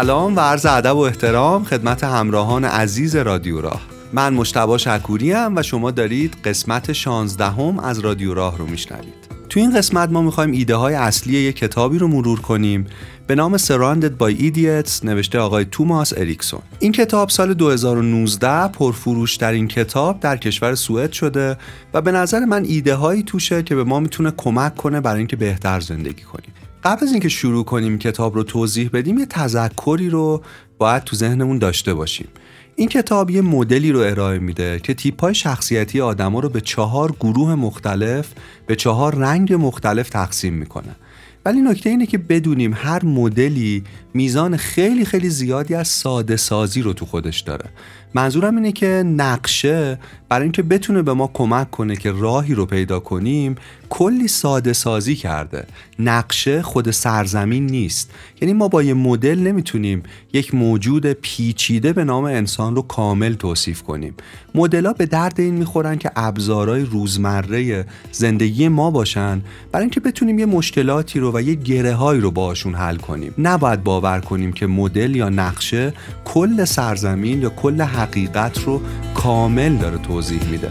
[0.00, 3.80] سلام و عرض ادب و احترام خدمت همراهان عزیز رادیو راه.
[4.12, 9.14] من مشتبا شکوری هم و شما دارید قسمت 16 هم از رادیو راه رو میشنوید.
[9.48, 12.86] تو این قسمت ما می‌خوایم ایده های اصلی یک کتابی رو مرور کنیم
[13.26, 16.60] به نام Surrounded by Idiots نوشته آقای توماس اریکسون.
[16.78, 21.56] این کتاب سال 2019 پرفروش این کتاب در کشور سوئد شده
[21.94, 25.36] و به نظر من ایده هایی توشه که به ما می‌تونه کمک کنه برای اینکه
[25.36, 26.63] بهتر زندگی کنیم.
[26.84, 30.42] قبل از اینکه شروع کنیم کتاب رو توضیح بدیم یه تذکری رو
[30.78, 32.28] باید تو ذهنمون داشته باشیم.
[32.76, 37.12] این کتاب یه مدلی رو ارائه میده که تیپ های شخصیتی آدما رو به چهار
[37.20, 38.32] گروه مختلف
[38.66, 40.96] به چهار رنگ مختلف تقسیم می‌کنه.
[41.44, 46.92] ولی نکته اینه که بدونیم هر مدلی میزان خیلی خیلی زیادی از ساده سازی رو
[46.92, 47.70] تو خودش داره.
[48.14, 49.98] منظورم اینه که نقشه
[50.28, 53.54] برای اینکه بتونه به ما کمک کنه که راهی رو پیدا کنیم
[53.90, 55.66] کلی ساده سازی کرده.
[55.98, 58.10] نقشه خود سرزمین نیست.
[58.40, 63.82] یعنی ما با یه مدل نمی‌تونیم یک موجود پیچیده به نام انسان رو کامل توصیف
[63.82, 64.14] کنیم.
[64.54, 70.46] مدل‌ها به درد این می‌خورن که ابزارهای روزمره زندگی ما باشن برای اینکه بتونیم یه
[70.46, 73.34] مشکلاتی رو و یه گره رو باشون حل کنیم.
[73.38, 75.92] نباید باور کنیم که مدل یا نقشه
[76.24, 78.80] کل سرزمین یا کل حقیقت رو
[79.14, 80.70] کامل داره توضیح میده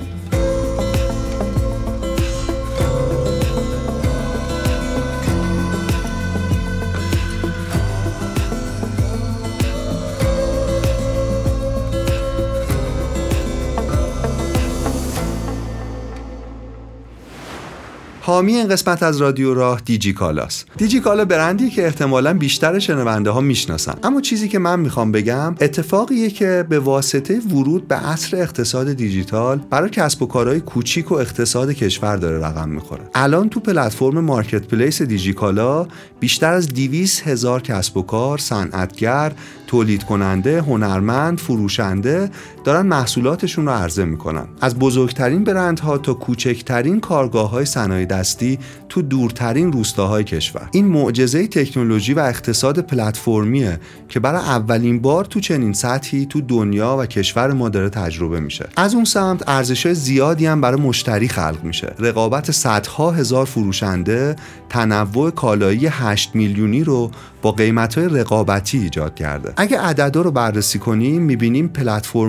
[18.26, 23.30] حامی این قسمت از رادیو راه دیجی کالاست دیجی کالا برندی که احتمالا بیشتر شنونده
[23.30, 23.94] ها می‌شناسن.
[24.04, 29.58] اما چیزی که من می‌خوام بگم اتفاقیه که به واسطه ورود به عصر اقتصاد دیجیتال
[29.70, 33.02] برای کسب و کارهای کوچیک و اقتصاد کشور داره رقم می‌خوره.
[33.16, 35.88] الان تو پلتفرم مارکت پلیس دیجی کالا
[36.20, 39.32] بیشتر از 200 هزار کسب و کار صنعتگر
[39.74, 42.30] تولید کننده، هنرمند، فروشنده
[42.64, 44.46] دارن محصولاتشون رو عرضه می‌کنن.
[44.62, 50.70] از بزرگترین برندها تا کوچکترین کارگاه های صنایع دستی تو دورترین روستاهای کشور.
[50.72, 53.80] این معجزه تکنولوژی و اقتصاد پلتفرمیه
[54.10, 58.70] که برای اولین بار تو چنین سطحی تو دنیا و کشور ما داره تجربه میشه.
[58.76, 61.94] از اون سمت ارزش زیادی هم برای مشتری خلق میشه.
[62.00, 64.36] رقابت صدها هزار فروشنده
[64.70, 67.12] تنوع کالایی 8 میلیونی رو
[67.44, 69.54] با قیمت های رقابتی ایجاد کرده.
[69.58, 71.72] اگه عددا رو بررسی کنیم می‌بینیم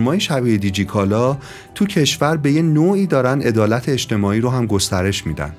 [0.06, 1.36] های شبیه دیجیکالا
[1.74, 5.52] تو کشور به یه نوعی دارن عدالت اجتماعی رو هم گسترش میدن.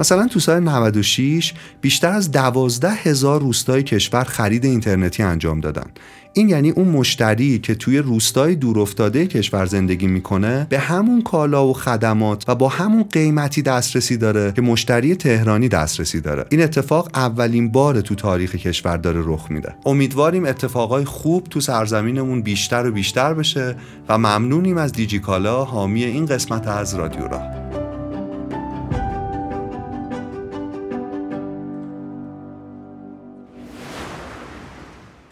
[0.00, 5.86] مثلا تو سال 96 بیشتر از 12 هزار روستای کشور خرید اینترنتی انجام دادن.
[6.32, 11.72] این یعنی اون مشتری که توی روستای دورافتاده کشور زندگی می‌کنه به همون کالا و
[11.72, 16.44] خدمات و با همون قیمتی دسترسی داره که مشتری تهرانی دسترسی داره.
[16.50, 19.74] این اتفاق اولین بار تو تاریخ کشور داره رخ میده.
[19.86, 23.76] امیدواریم اتفاقای خوب تو سرزمینمون بیشتر و بیشتر بشه
[24.08, 27.69] و ممنونیم از دیجیکالا حامی این قسمت از رادیو را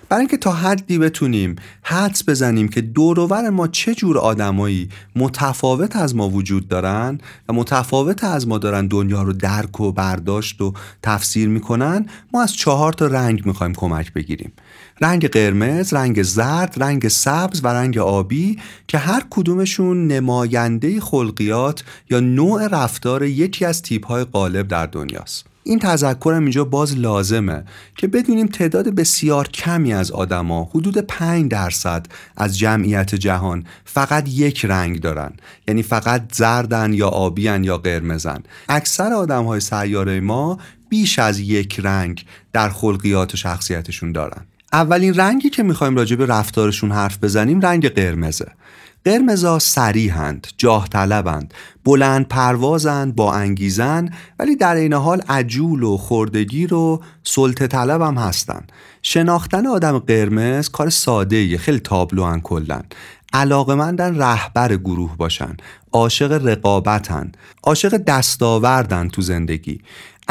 [0.08, 6.16] برای اینکه تا حدی بتونیم حدس بزنیم که دوروور ما چه جور آدمایی متفاوت از
[6.16, 11.48] ما وجود دارن و متفاوت از ما دارن دنیا رو درک و برداشت و تفسیر
[11.48, 14.52] می‌کنن ما از چهار تا رنگ می‌خوایم کمک بگیریم.
[15.00, 18.58] رنگ قرمز، رنگ زرد، رنگ سبز و رنگ آبی
[18.88, 25.47] که هر کدومشون نماینده خلقیات یا نوع رفتار یکی از تیپ های غالب در دنیاست.
[25.62, 27.64] این تذکرم اینجا باز لازمه
[27.96, 32.06] که بدونیم تعداد بسیار کمی از آدما حدود 5 درصد
[32.36, 35.32] از جمعیت جهان فقط یک رنگ دارن.
[35.68, 38.42] یعنی فقط زردن یا آبیان یا قرمزن.
[38.68, 44.42] اکثر آدم های سیاره ما بیش از یک رنگ در خلقیات و شخصیتشون دارن.
[44.72, 48.52] اولین رنگی که می‌خوایم راجع به رفتارشون حرف بزنیم رنگ قرمزه.
[49.04, 51.54] قرمزا سریحند، جاه طلبند،
[51.84, 58.14] بلند پروازند، با انگیزن ولی در این حال عجول و خردگیر و سلطه طلب هم
[58.14, 58.66] هستن.
[59.02, 62.82] شناختن آدم قرمز کار ساده خیلی تابلو کلن.
[63.32, 65.56] علاقمندن رهبر گروه باشن
[65.92, 69.80] عاشق رقابتن عاشق دستاوردن تو زندگی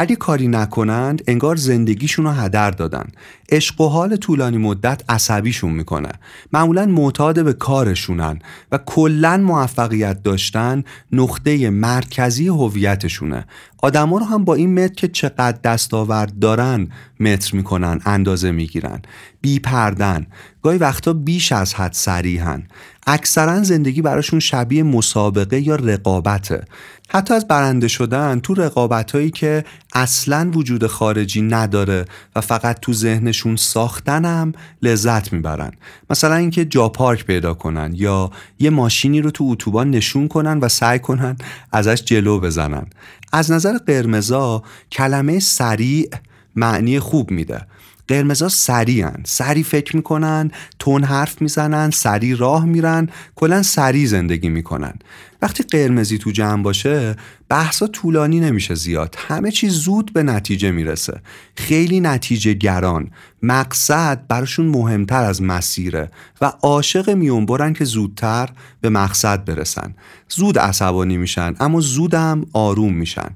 [0.00, 3.06] اگه کاری نکنند انگار زندگیشون رو هدر دادن.
[3.52, 6.12] عشق و حال طولانی مدت عصبیشون می‌کنه.
[6.52, 8.38] معمولا معتاد به کارشونن
[8.72, 13.46] و کلا موفقیت داشتن نقطه مرکزی هویتشونه.
[13.82, 16.88] آدما رو هم با این متر که چقدر دستاورد دارن
[17.20, 19.02] متر می‌کنن اندازه می‌گیرن.
[19.40, 20.26] بی پردن.
[20.62, 22.66] گاهی وقتا بیش از حد سریحن
[23.06, 26.64] اکثرا زندگی براشون شبیه مسابقه یا رقابته.
[27.10, 29.64] حتی از برنده شدن تو رقابت هایی که
[29.94, 32.04] اصلا وجود خارجی نداره
[32.36, 34.52] و فقط تو ذهنشون ساختنم
[34.82, 35.72] لذت می‌برن.
[36.10, 40.68] مثلا اینکه جا پارک پیدا کنن یا یه ماشینی رو تو اتوبان نشون کنن و
[40.68, 41.36] سعی کنن
[41.72, 42.86] ازش جلو بزنن.
[43.32, 46.10] از نظر قرمزا کلمه سریع
[46.56, 47.60] معنی خوب میده.
[48.08, 54.94] قرمزا سریعن سری فکر می‌کنن تون حرف می‌زنن سری راه میرن کلا سری زندگی می‌کنن.
[55.42, 57.16] وقتی قرمزی تو جمع باشه
[57.48, 59.14] بحثا طولانی نمیشه زیاد.
[59.28, 61.20] همه چیز زود به نتیجه می‌رسه.
[61.56, 63.10] خیلی نتیجه گران.
[63.42, 68.48] مقصد براشون مهمتر از مسیره و عاشق میونبرن که زودتر
[68.80, 69.94] به مقصد برسن.
[70.28, 73.30] زود عصبانی میشن اما زودم آروم میشن.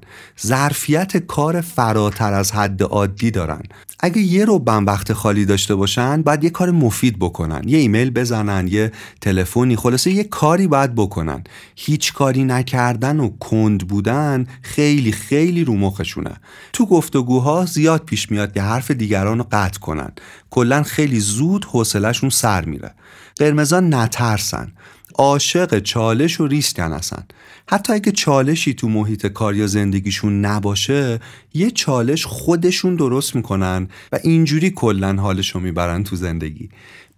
[0.45, 3.61] ظرفیت کار فراتر از حد عادی دارن.
[3.99, 7.61] اگه یه رو وقت خالی داشته باشن باید یه کار مفید بکنن.
[7.67, 8.91] یه ایمیل بزنن یه
[9.21, 11.43] تلفنی خلاصه یه کاری باید بکنن.
[11.93, 16.31] هیچ کاری نکردن و کند بودن خیلی خیلی رو مخشونه.
[16.73, 20.11] تو گفتگوها زیاد پیش میاد که حرف دیگران رو قطع کنن.
[20.49, 22.91] کلا خیلی زود حوصلهشون سر میره.
[23.35, 24.71] قرمزا نترسن.
[25.15, 27.23] عاشق چالش و ریسکن هستن
[27.69, 31.19] حتی اگه چالشی تو محیط کار یا زندگیشون نباشه
[31.53, 36.69] یه چالش خودشون درست می‌کنن و اینجوری کلا حالشو می‌برن تو زندگی.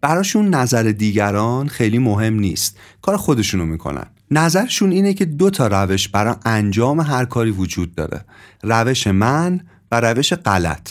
[0.01, 2.77] براشون نظر دیگران خیلی مهم نیست.
[3.01, 4.06] کار خودشونو می‌کنن.
[4.31, 8.25] نظرشون اینه که دو تا روش برای انجام هر کاری وجود داره.
[8.63, 9.62] روش من
[9.92, 10.89] و روش غلط.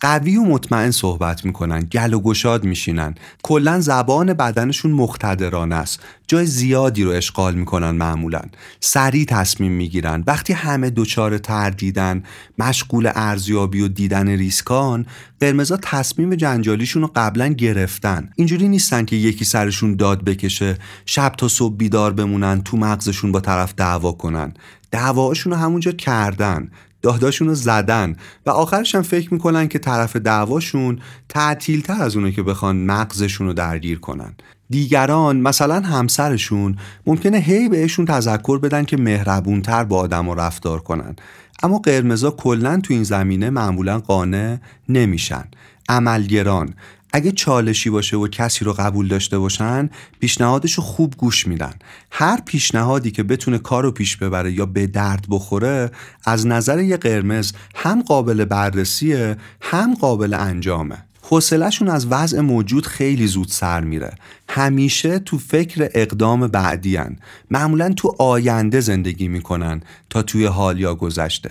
[0.00, 3.14] قوی و مطمئن صحبت می‌کنن گل و گشاد میشینن.
[3.42, 6.00] کلا زبان بدنشون مقتدرانه است.
[6.28, 8.40] جای زیادی رو اشغال می‌کنن معمولا.
[8.80, 10.24] سریع تصمیم می‌گیرن.
[10.26, 12.22] وقتی همه دچار تردیدن
[12.58, 15.06] مشغول ارزیابی و دیدن ریسکان
[15.40, 18.30] قرمزا تصمیم جنجالیشون رو قبلا گرفتن.
[18.36, 23.40] اینجوری نیستن که یکی سرشون داد بکشه شب تا صبح بیدار بمونن تو مغزشون با
[23.40, 24.54] طرف دعوا کنن.
[24.90, 26.70] دعواشون رو همونجا کردن.
[27.02, 28.16] داداشون رو زدن
[28.46, 30.98] و آخرش هم فکر می‌کنن که طرف دعواشون
[31.28, 34.34] تعطیل تر از اونه که بخوان مغزشون رو درگیر کنن.
[34.70, 36.76] دیگران مثلا همسرشون
[37.06, 41.16] ممکنه هی بهشون تذکر بدن که مهربونتر با آدم رو رفتار کنن.
[41.62, 44.56] اما قرمزا کلا تو این زمینه معمولا قانع
[44.88, 45.44] نمیشن.
[45.88, 46.74] عملگران.
[47.16, 49.90] اگه چالشی باشه و کسی رو قبول داشته باشن
[50.20, 51.74] پیشنهادش رو خوب گوش میدن.
[52.10, 55.90] هر پیشنهادی که بتونه کار رو پیش ببره یا به درد بخوره
[56.24, 60.96] از نظر یه قرمز هم قابل بررسیه هم قابل انجامه.
[61.22, 64.14] حوصلهشون از وضع موجود خیلی زود سر میره.
[64.48, 67.16] همیشه تو فکر اقدام بعدی هن.
[67.50, 69.80] معمولا تو آینده زندگی می‌کنن
[70.10, 71.50] تا توی حال یا گذشته.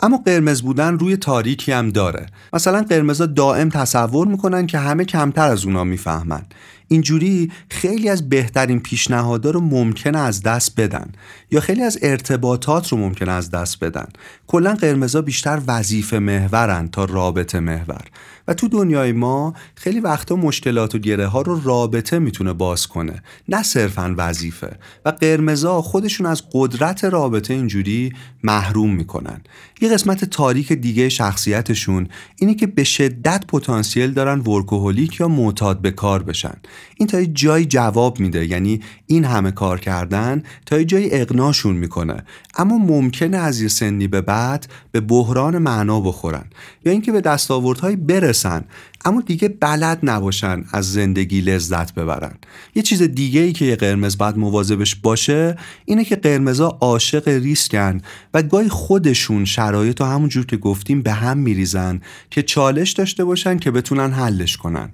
[0.00, 2.26] اما قرمز بودن روی تاریکی هم داره.
[2.52, 6.42] مثلا قرمزا دائم تصور می‌کنن که همه کمتر از اونا می‌فهمن.
[6.88, 11.12] اینجوری خیلی از بهترین پیشنهادها رو ممکنه از دست بدن
[11.50, 14.06] یا خیلی از ارتباطات رو ممکنه از دست بدن.
[14.46, 18.04] کلا قرمزا بیشتر وظیفه محورن تا رابطه محور.
[18.48, 23.22] و تو دنیای ما خیلی وقتا مشکلات و گره ها رو رابطه می‌تونه باز کنه
[23.48, 24.78] نه صرفا وظیفه.
[25.04, 28.12] و قرمزا خودشون از قدرت رابطه اینجوری
[28.42, 29.40] محروم می‌کنن.
[29.80, 35.90] یه قسمت تاریک دیگه شخصیتشون اینه که به شدت پتانسیل دارن ورکوهولیک یا معتاد به
[35.90, 36.54] کار بشن.
[36.96, 38.46] این تا جای جواب میده.
[38.46, 42.24] یعنی این همه کار کردن تا جای اقناشون می‌کنه.
[42.56, 46.44] اما ممکنه از یه سنی به بعد به بحران معنا بخورن
[46.84, 48.64] یا اینکه به دستاوردهای برسن
[49.04, 52.34] اما دیگه بلد نباشن از زندگی لذت ببرن.
[52.74, 58.00] یه چیز دیگه ای که یه قرمز باید مواظبش باشه اینه که قرمزا عاشق ریسکن
[58.34, 63.58] و گاهی خودشون شرایط و همونجور که گفتیم به هم میریزن که چالش داشته باشن
[63.58, 64.90] که بتونن حلش کنن.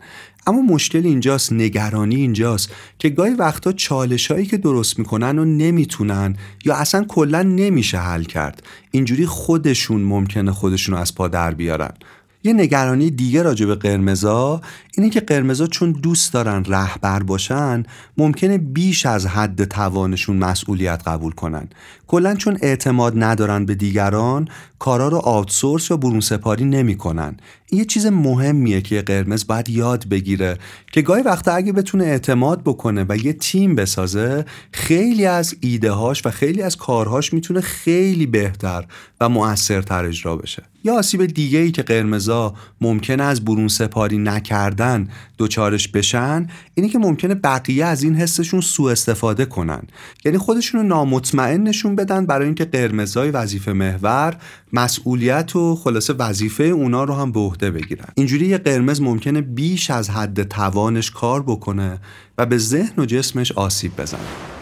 [0.46, 6.36] اما مشکل اینجاست نگرانی اینجاست که گاهی وقتا چالش هایی که درست می‌کنن و نمی‌تونن
[6.64, 8.62] یا اصلا کلا نمیشه حل کرد.
[8.90, 11.92] اینجوری خودشون ممکنه خودشون رو از پا در بیارن.
[12.44, 14.60] یه نگرانی دیگه راجع به قرمزا
[14.94, 17.82] اینه که قرمزا چون دوست دارن رهبر باشن
[18.16, 21.68] ممکنه بیش از حد توانشون مسئولیت قبول کنن.
[22.12, 27.36] کلا چون اعتماد ندارن به دیگران کارا رو آوتسورس یا برون سپاری نمی‌کنن.
[27.66, 30.58] این یه چیز مهمیه که قرمز باید یاد بگیره
[30.92, 36.26] که گاهی وقتا اگه بتونه اعتماد بکنه و یه تیم بسازه خیلی از ایده هاش
[36.26, 38.84] و خیلی از کارهاش می‌تونه خیلی بهتر
[39.20, 40.62] و مؤثرتر اجرا بشه.
[40.84, 46.88] یا آسیب دیگه ای که قرمز قرمزا ممکن از برون سپاری نکردن دوچارش بشن اینه
[46.88, 49.82] که ممکنه بقیه از این حسشون سوء استفاده کنن.
[50.24, 54.36] یعنی خودشون رو نامطمئن نشون بدن برای اینکه قرمزای وظیفه محور
[54.72, 58.06] مسئولیت و خلاصه وظیفه اونا رو هم به عهده بگیرن.
[58.14, 61.98] اینجوری یه قرمز ممکنه بیش از حد توانش کار بکنه
[62.38, 64.61] و به ذهن و جسمش آسیب بزنه.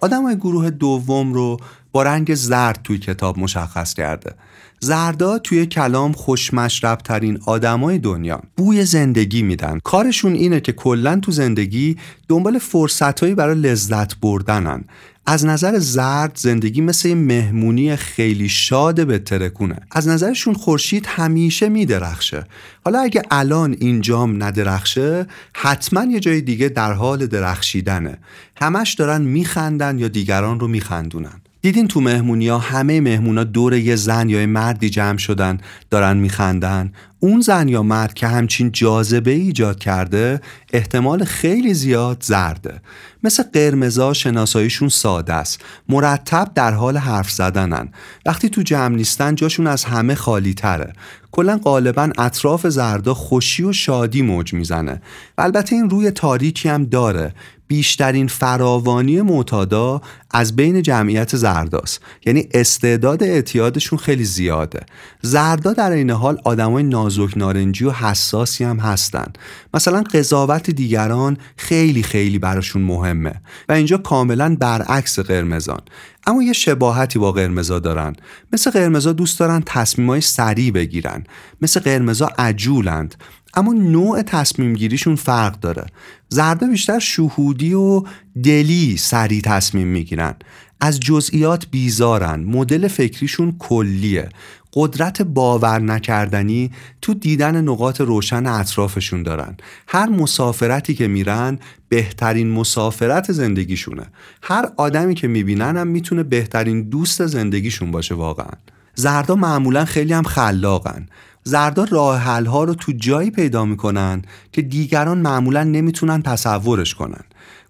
[0.00, 1.56] آدم گروه دوم رو
[1.92, 4.34] با رنگ زرد توی کتاب مشخص کرده.
[4.80, 8.42] زردا توی کلام خوشمشرب ترین آدمای دنیا.
[8.56, 9.78] بوی زندگی میدن.
[9.84, 11.96] کارشون اینه که کلا تو زندگی
[12.28, 14.84] دنبال فرصتهایی برای لذت بردنن.
[15.30, 19.76] از نظر زرد زندگی مثل مهمونی خیلی شاد به ترکونه.
[19.90, 22.44] از نظرشون خورشید همیشه میدرخشه.
[22.84, 28.18] حالا اگه الان این جام ندرخشه حتما یه جای دیگه در حال درخشیدنه.
[28.56, 31.40] همش دارن میخندن یا دیگران رو میخندونن.
[31.62, 35.58] دیدین تو مهمونی ها همه مهمونا دور یه زن یا مردی جمع شدن
[35.90, 36.92] دارن میخندن.
[37.20, 40.40] اون زن یا مرد که همچین جاذبه ایجاد کرده
[40.72, 42.80] احتمال خیلی زیاد زرده.
[43.22, 45.64] مثل قرمزا شناساییشون ساده است.
[45.88, 47.88] مرتب در حال حرف زدنن.
[48.26, 50.92] وقتی تو جمع نیستن جاشون از همه خالی تره
[51.32, 55.02] کلا غالبا اطراف زردا خوشی و شادی موج می‌زنه.
[55.38, 57.34] البته این روی تاریکی هم داره.
[57.68, 62.00] بیشترین فراوانی معتادا از بین جمعیت زرداست.
[62.26, 64.80] یعنی استعداد اعتیادشون خیلی زیاده.
[65.22, 69.32] زردا در این حال آدمای نازک نارنجی و حساسی هم هستن.
[69.74, 73.34] مثلا قضاوت دیگران خیلی خیلی براشون مهمه
[73.68, 75.80] و اینجا کاملا برعکس قرمزان.
[76.26, 78.16] اما یه شباهتی با قرمزا دارن.
[78.52, 81.24] مثل قرمزا دوست دارن تصمیمای سریع بگیرن.
[81.60, 83.14] مثل قرمزا عجولند.
[83.54, 85.86] اما نوع تصمیم گیریشون فرق داره.
[86.28, 88.02] زردا بیشتر شهودی و
[88.42, 90.34] دلی سریع تصمیم می‌گیرن.
[90.80, 92.44] از جزئیات بیزارن.
[92.44, 94.28] مدل فکریشون کلیه.
[94.72, 96.70] قدرت باور نکردنی
[97.02, 99.56] تو دیدن نقاط روشن اطرافشون دارن.
[99.88, 104.02] هر مسافرتی که میرن بهترین مسافرت زندگیشونه.
[104.42, 108.52] هر آدمی که می‌بینن هم می‌تونه بهترین دوست زندگیشون باشه واقعا.
[108.94, 111.06] زردا معمولا خیلی هم خلاقن.
[111.48, 117.24] زردا راه حل ها رو تو جایی پیدا می‌کنن که دیگران معمولا نمی‌تونن تصورش کنن.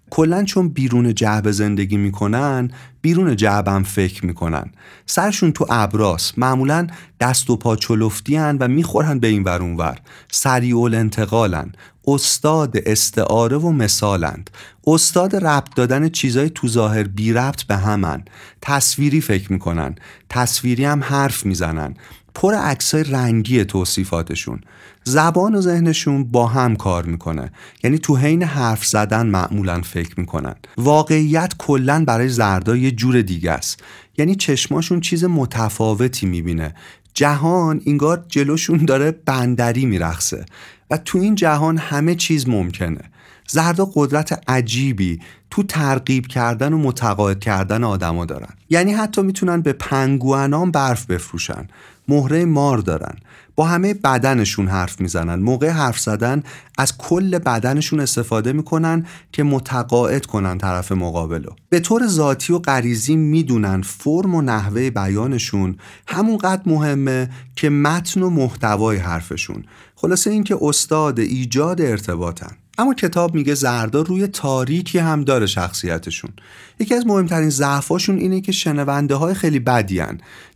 [0.09, 2.71] کلا چون بیرون جعب زندگی می‌کنن
[3.01, 4.71] بیرون جعبم فکر می‌کنن.
[5.05, 6.87] سرشون تو ابراس معمولا
[7.19, 9.99] دست و پا چلفتی و می‌خورن به این ور ور.
[10.31, 11.71] سریع انتقالن
[12.07, 14.49] استاد استعاره و مثالند.
[14.87, 18.23] استاد ربط دادن چیزای تو ظاهر بی ربط به همن.
[18.61, 19.95] تصویری فکر می‌کنن.
[20.29, 21.95] تصویری هم حرف می‌زنن.
[22.41, 24.61] پر عکسای رنگی توصیفاتشون.
[25.03, 27.51] زبان و ذهنشون با هم کار می‌کنه.
[27.83, 30.55] یعنی تو حین حرف زدن معمولا فکر می‌کنن.
[30.77, 33.83] واقعیت کلا برای زردا یه جور دیگه است.
[34.17, 36.75] یعنی چشماشون چیز متفاوتی می‌بینه.
[37.13, 40.45] جهان اینگار جلوشون داره بندری میرخصه
[40.91, 43.01] و تو این جهان همه چیز ممکنه.
[43.47, 45.19] زردا قدرت عجیبی
[45.49, 48.53] تو ترغیب کردن و متقاعد کردن آدما دارن.
[48.69, 51.67] یعنی حتی می‌تونن به پنگوانان برف بفروشن.
[52.09, 53.15] مهره مار دارن.
[53.55, 55.35] با همه بدنشون حرف می‌زنن.
[55.35, 56.43] موقع حرف زدن
[56.77, 63.15] از کل بدنشون استفاده می‌کنن که متقاعد کنن طرف مقابلو به طور ذاتی و غریزی
[63.15, 65.75] می‌دونن فرم و نحوه بیانشون
[66.07, 69.63] همونقدر مهمه که متن و محتوای حرفشون.
[69.95, 72.51] خلاصه اینکه استاد ایجاد ارتباطن.
[72.79, 76.31] اما کتاب میگه زردا روی تاریکی هم داره شخصیتشون.
[76.79, 80.01] یکی از مهمترین ضعفاشون اینه که شنونده های خیلی بدی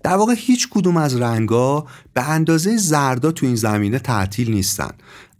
[0.03, 4.89] در واقع هیچ کدوم از رنگا به اندازه زردا تو این زمینه تعطیل نیستن.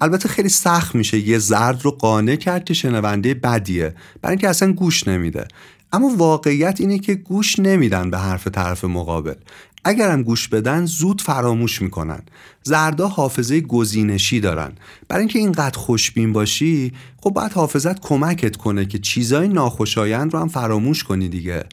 [0.02, 4.74] البته خیلی سخت میشه یه زرد رو قانع کرد که شنونده بدیه برای اینکه اصلا
[4.74, 5.48] گوش نمیده.
[5.94, 9.36] اما واقعیت اینه که گوش نمیدن به حرف طرف مقابل.
[9.86, 12.22] اگرم گوش بدن زود فراموش می‌کنن.
[12.64, 14.72] زردا حافظه گزینشی دارن.
[15.08, 20.48] برای اینکه اینقدر خوشبین باشی خب باید حافظت کمکت کنه که چیزای ناخوشایند رو هم
[20.48, 21.64] فراموش کنی دیگه.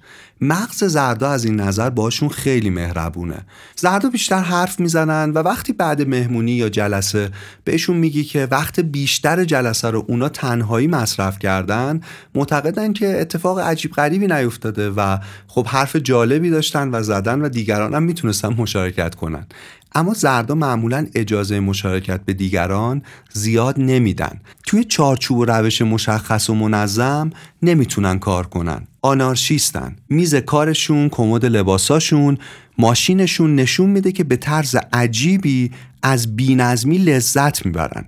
[0.40, 3.38] مغز زردا از این نظر باشون خیلی مهربونه.
[3.76, 7.30] زردا بیشتر حرف می‌زنن و وقتی بعد مهمونی یا جلسه
[7.64, 12.00] بهشون میگی که وقت بیشتر جلسه رو اونا تنهایی مصرف کردن
[12.34, 17.94] معتقدن که اتفاق عجیب غریبی نیفتاده و خب حرف جالبی داشتن و زدن و دیگران
[17.94, 19.46] هم می‌تونستن مشارکت کنن.
[19.94, 24.40] اما زردا معمولا اجازه مشارکت به دیگران زیاد نمیدن.
[24.66, 27.30] توی چارچوب و روش مشخص و منظم
[27.62, 28.86] نمی‌تونن کار کنن.
[29.02, 29.96] آنارشیستن.
[30.08, 32.38] میز کارشون کمد لباساشون
[32.78, 35.70] ماشینشون نشون میده که به طرز عجیبی
[36.02, 38.04] از بینظمی لذت می‌برن.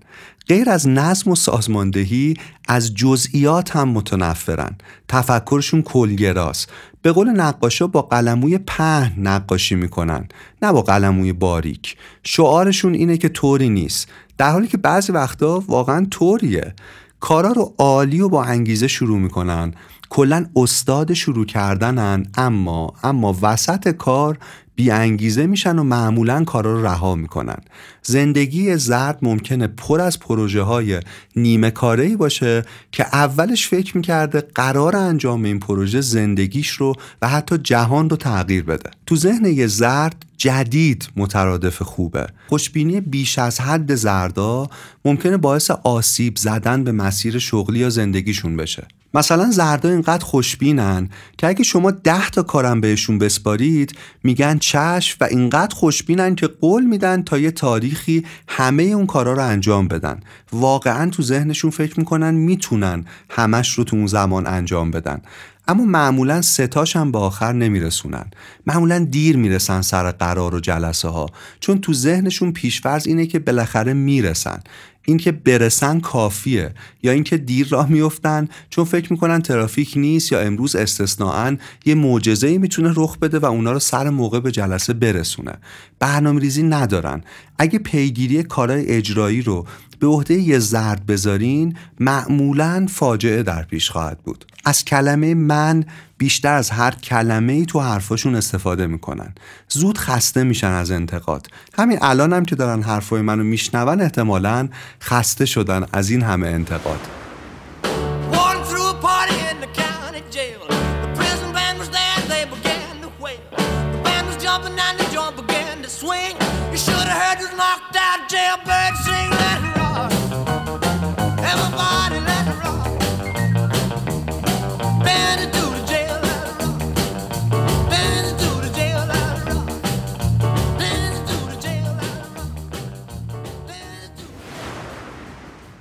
[0.49, 2.35] غیر از نظم و سازماندهی
[2.69, 4.77] از جزئیات هم متنفرن.
[5.09, 6.71] تفکرشون کلگراست
[7.03, 10.29] به قول نقاشا با قلموی پهن نقاشی می‌کنن
[10.63, 11.97] نه با قلموی باریک.
[12.25, 14.09] شعارشون اینه که طوری نیست.
[14.39, 16.75] در حالی که بعضی وقتا واقعا طوریه.
[17.21, 19.75] کارا رو عالی و با انگیزه شروع می‌کنن.
[20.15, 24.39] کلا استاد شروع کردنن اما اما وسط کار
[24.75, 27.57] بی انگیزه میشن و معمولا کارا رو رها می‌کنن.
[28.03, 31.01] زندگی زرد ممکنه پر از پروژه های
[31.37, 37.59] نیمه کاره باشه که اولش فکر می‌کرده قرار انجام این پروژه زندگیش رو و حتی
[37.59, 38.91] جهان رو تغییر بده.
[39.07, 42.27] تو ذهن یه زرد جدید مترادف خوبه.
[42.49, 44.69] خوشبینی بیش از حد زردا
[45.05, 48.87] ممکنه باعث آسیب زدن به مسیر شغلی یا زندگیشون بشه.
[49.15, 53.93] مثلا زردا اینقدر خوشبینن که اگه شما ده تا کارم بهشون بسپارید
[54.23, 59.43] میگن چشم و اینقدر خوشبینن که قول میدن تا یه تاریخی همه اون کارا رو
[59.43, 60.21] انجام بدن.
[60.53, 65.23] واقعا تو ذهنشون فکر می‌کنن می‌تونن همش رو تو اون زمان انجام بدن.
[65.69, 68.25] اما معمولا ستاش هم به آخر نمیرسونن.
[68.67, 71.27] معمولا دیر می‌رسن سر قرار و جلسه ها
[71.61, 74.61] چون تو ذهنشون پیشفرض اینه که بالاخره می‌رسن.
[75.05, 80.77] اینکه برسن کافیه یا اینکه دیر راه میفتن چون فکر می‌کنن ترافیک نیست یا امروز
[80.77, 85.53] استثناا یه معجزه ای می‌تونه رخ بده و اونا رو سر موقع به جلسه برسونه.
[85.99, 87.25] برنامه ریزی ندارن.
[87.59, 89.67] اگه پیگیری کارهای اجرایی رو
[89.99, 94.52] به عهده یه زرد بذارین معمولا فاجعه در پیش خواهد بود.
[94.65, 95.85] از کلمه من
[96.19, 99.35] بیشتر از هر کلمه ای تو حرفاشون استفاده می‌کنن.
[99.69, 101.47] زود خسته میشن از انتقاد.
[101.79, 104.69] همین الان هم که دارن حرفای منو میشنون احتمالا
[105.03, 107.01] خسته شدن از این همه انتقاد.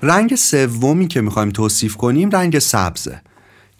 [0.03, 3.21] رنگ سومی که می‌خوایم توصیف کنیم رنگ سبزه.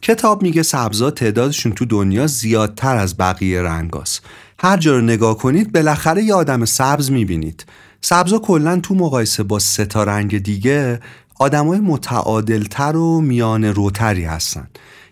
[0.02, 4.22] کتاب میگه سبزا تعدادشون تو دنیا زیادتر از بقیه رنگاست
[4.60, 7.66] هر جا رو نگاه کنید بالاخره یه آدم سبز می‌بینید.
[8.02, 11.00] سبزا کلا تو مقایسه با سه تا رنگ دیگه
[11.40, 14.68] آدمای متعادلتر و میان روتری هستن.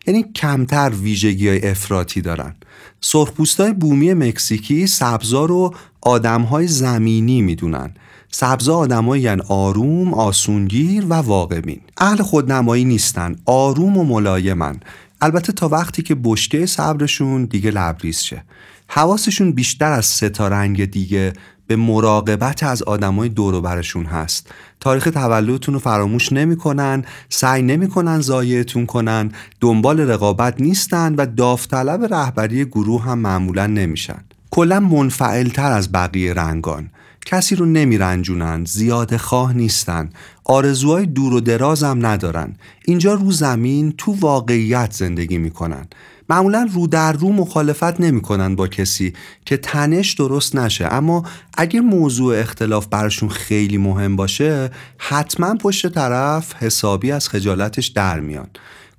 [0.08, 2.56] یعنی کمتر ویژگی های افراطی دارن.
[3.02, 7.94] سرخپوستای بومی مکزیکی سبزا رو آدمهای زمینی می‌دونن.
[8.32, 14.80] سبزا آدمایی آروم، آسونگیر و واقعبین اهل خودنمایی نیستن آروم و ملایمن.
[15.22, 18.44] البته تا وقتی که بشکه صبرشون دیگه لبریز شه.
[18.88, 21.34] حواسشون بیشتر از سه تا رنگ دیگه
[21.68, 24.48] به مراقبت از آدمای دور برشون هست.
[24.80, 32.66] تاریخ تولدتون رو فراموش نمی‌کنن سعی نمی‌کنن ضایعتون کنن دنبال رقابت نیستن و داوطلب رهبری
[32.66, 34.24] گروه هم معمولا نمیشن.
[34.52, 36.90] کلا منفعلتر از بقیه رنگان.
[37.32, 40.10] کسی رو نمیرنجونن زیاد خواه نیستن
[40.46, 45.88] آرزوهای دور و دراز هم ندارن اینجا رو زمین تو واقعیت زندگی می‌کنن
[46.30, 49.14] معمولا رو در رو مخالفت نمی‌کنن با کسی
[49.46, 50.88] که تنش درست نشه.
[50.94, 51.24] اما
[51.58, 58.48] اگه موضوع اختلاف براشون خیلی مهم باشه حتما پشت طرف حسابی از خجالتش در میان.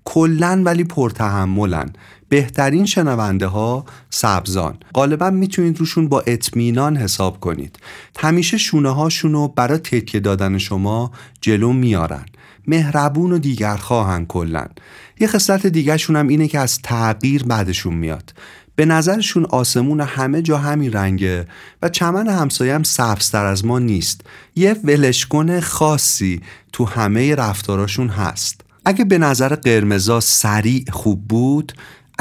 [0.05, 1.93] کلا ولی پرتحملن
[2.31, 4.79] بهترین شنونده ها سبزان.
[4.95, 7.79] غالبا می‌تونید روشون با اطمینان حساب کنید.
[8.19, 12.25] همیشه شونه هاشون رو برای تکیه دادن شما جلو میارن.
[12.66, 14.66] مهربون و دیگر خواهن کلا
[15.21, 18.33] یه خصلت دیگرشون هم اینه که از تغییر بعدشون میاد.
[18.77, 21.47] به نظرشون آسمون همه جا همین رنگه
[21.83, 24.21] و چمن همسایه هم سبزتر از ما نیست.
[24.57, 26.40] یه ولشکن خاصی
[26.73, 28.61] تو همه رفتاراشون هست.
[28.85, 31.73] اگه به نظر قرمزا سریع خوب بود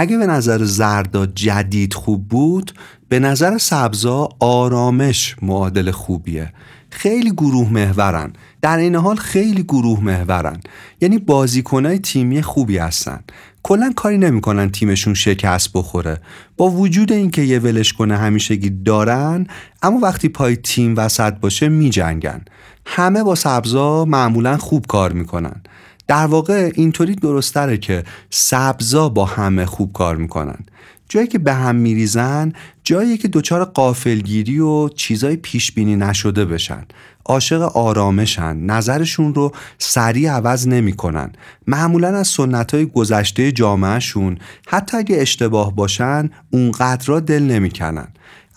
[0.02, 2.72] اگه به نظر زردا جدید خوب بود
[3.10, 6.54] به نظر سبزا آرامش معادل خوبیه.
[6.90, 8.34] خیلی گروه محورن.
[8.62, 10.60] در این حال خیلی گروه محورن.
[11.02, 13.20] یعنی بازیکنای تیمی خوبی هستن.
[13.64, 16.22] کلا کاری نمی‌کنن تیمشون شکست بخوره.
[16.58, 19.48] با وجود اینکه یه ولش کنه همیشگی دارن
[19.82, 22.42] اما وقتی پای تیم وسط باشه میجنگن.
[22.86, 25.62] همه با سبزا معمولا خوب کار می‌کنن.
[26.10, 30.58] در واقع اینطوری درستره که سبزا با همه خوب کار می‌کنن.
[31.10, 36.86] جایی که به هم میریزن جایی که دچار قافلگیری و چیزای پیش بینی نشده بشن.
[37.26, 41.32] عاشق آرامشن نظرشون رو سریع عوض نمی‌کنن.
[41.68, 48.08] معمولا از سنت های گذشته جامعهشون حتی اگه اشتباه باشن اونقدر را دل نمی‌کنن.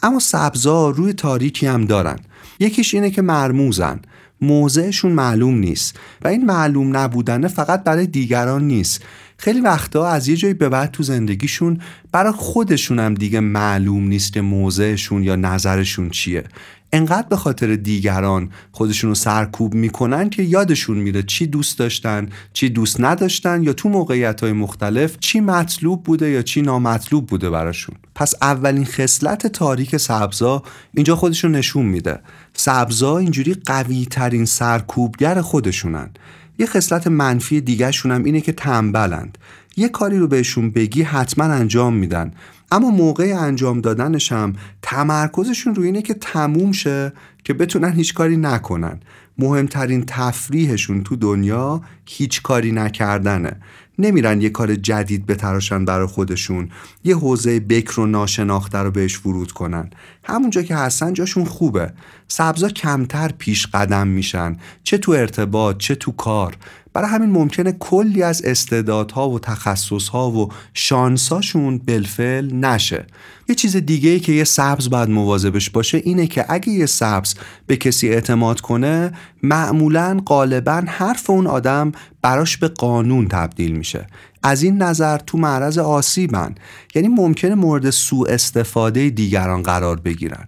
[0.03, 2.19] اما سبزا روی تاریکی هم دارن.
[2.61, 4.01] یکیش اینه که مرموزن.
[4.43, 9.03] موضعشون معلوم نیست و این معلوم نبودنه فقط برای دیگران نیست.
[9.37, 11.81] خیلی وقتا از یه جایی به بعد تو زندگیشون
[12.13, 16.45] برای خودشون هم دیگه معلوم نیست که موضعشون یا نظرشون چیه.
[16.93, 22.69] انقدر به خاطر دیگران خودشون رو سرکوب می‌کنن که یادشون میره چی دوست داشتن چی
[22.69, 27.95] دوست نداشتن یا تو موقعیت های مختلف چی مطلوب بوده یا چی نامطلوب بوده براشون.
[28.15, 30.63] پس اولین خصلت تاریک سبزا
[30.95, 32.21] اینجا خودشون نشون میده.
[32.55, 36.11] سبزا اینجوری قوی ترین سرکوبگر خودشونن.
[36.59, 39.39] یه خصلت منفی دیگهشون هم اینه که تنبلند.
[39.77, 42.33] یه کاری رو بهشون بگی حتما انجام میدن.
[42.73, 47.13] اما موقع انجام دادنش هم تمرکزشون روی اینه که تموم شه
[47.45, 49.01] که بتونن هیچ کاری نکنن.
[49.39, 53.61] مهمترین تفریحشون تو دنیا هیچ کاری نکردنه.
[53.99, 56.69] نمیرن یه کار جدید بتراشن برای خودشون.
[57.05, 59.91] یه حوزه بکر و ناشناخته رو بهش ورود کنن.
[60.25, 61.93] همونجا که هستن جاشون خوبه.
[62.29, 64.57] سبزا کمتر پیش قدم میشن.
[64.83, 66.57] چه تو ارتباط چه تو کار.
[66.95, 73.07] برای همین ممکنه کلی از استعدادها و تخصصها و شانساشون بلفل نشه.
[73.49, 77.35] یه چیز دیگه ای که یه سبز باید مواظبش باشه اینه که اگه یه سبز
[77.67, 84.07] به کسی اعتماد کنه معمولا غالبا حرف اون آدم براش به قانون تبدیل میشه.
[84.43, 86.55] از این نظر تو معرض آسیبن.
[86.95, 90.47] یعنی ممکنه مورد سوء استفاده دیگران قرار بگیرن.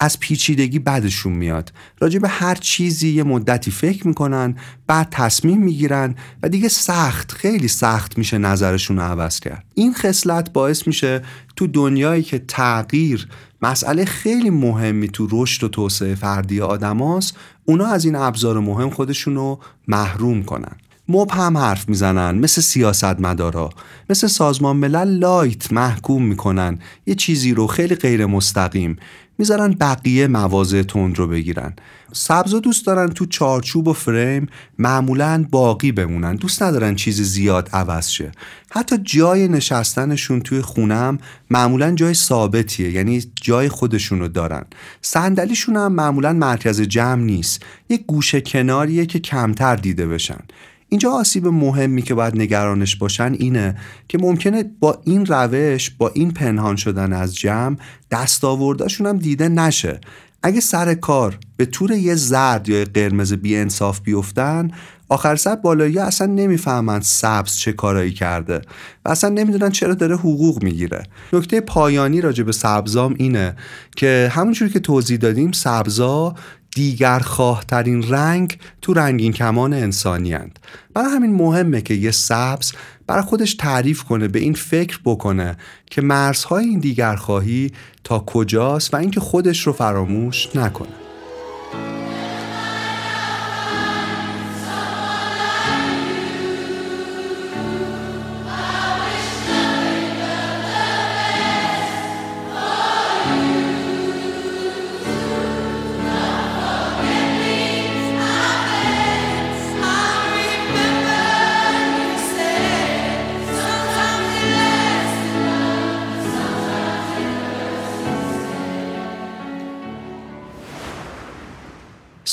[0.00, 1.72] از پیچیدگی بدشون میاد.
[2.00, 4.56] راجع به هر چیزی یه مدتی فکر می‌کنن
[4.86, 9.64] بعد تصمیم می‌گیرن و دیگه سخت خیلی سخت میشه نظرشون رو عوض کرد.
[9.74, 11.22] این خصلت باعث میشه
[11.56, 13.28] تو دنیایی که تغییر
[13.62, 19.34] مسئله خیلی مهمی تو رشد و توسعه فردی آدماست اونا از این ابزار مهم خودشون
[19.34, 20.76] رو محروم کنن.
[21.08, 23.70] مبهم حرف می‌زنن مثل سیاست مدارا
[24.10, 26.78] مثل سازمان ملل لایت محکوم می‌کنن.
[27.06, 28.96] یه چیزی رو خیلی غیر مستقیم.
[29.38, 31.72] می‌ذارن بقیه مواضع تند رو بگیرن.
[32.12, 34.46] سبزا دوست دارن تو چارچوب و فریم
[34.78, 36.36] معمولا باقی بمونن.
[36.36, 38.32] دوست ندارن چیزی زیاد عوض شه.
[38.70, 41.18] حتی جای نشستنشون توی خونم
[41.50, 44.64] معمولا جای ثابتیه یعنی جای خودشون رو دارن.
[45.02, 47.62] صندلیشون هم معمولا مرکز جمع نیست.
[47.88, 50.40] یه گوشه کناریه که کمتر دیده بشن.
[50.88, 53.76] اینجا آسیب مهمی که باید نگرانش باشن اینه
[54.08, 57.76] که ممکنه با این روش با این پنهان شدن از جمع
[58.10, 60.00] دستاورداشون هم دیده نشه.
[60.42, 64.70] اگه سر کار به طور یه زرد یا قرمز بی انصاف بیفتن
[65.08, 68.60] آخر سر بالایی اصلا نمی‌فهمند سبز چه کارایی کرده
[69.04, 71.02] و اصلا نمی‌دونن چرا داره حقوق می‌گیره.
[71.32, 73.56] نکته پایانی راجع به سبزام اینه
[73.96, 76.34] که همونجور که توضیح دادیم سبزا
[76.76, 80.58] دیگر خواهترین رنگ تو رنگین کمان انسانی هند.
[80.94, 82.72] برای همین مهمه که یه سبز
[83.06, 85.56] برای خودش تعریف کنه به این فکر بکنه
[85.90, 87.72] که مرزهای این دیگر خواهی
[88.04, 91.05] تا کجاست و اینکه خودش رو فراموش نکنه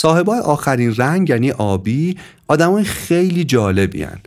[0.03, 4.19] صاحبای آخرین رنگ یعنی آبی آدمای خیلی جالبی هن.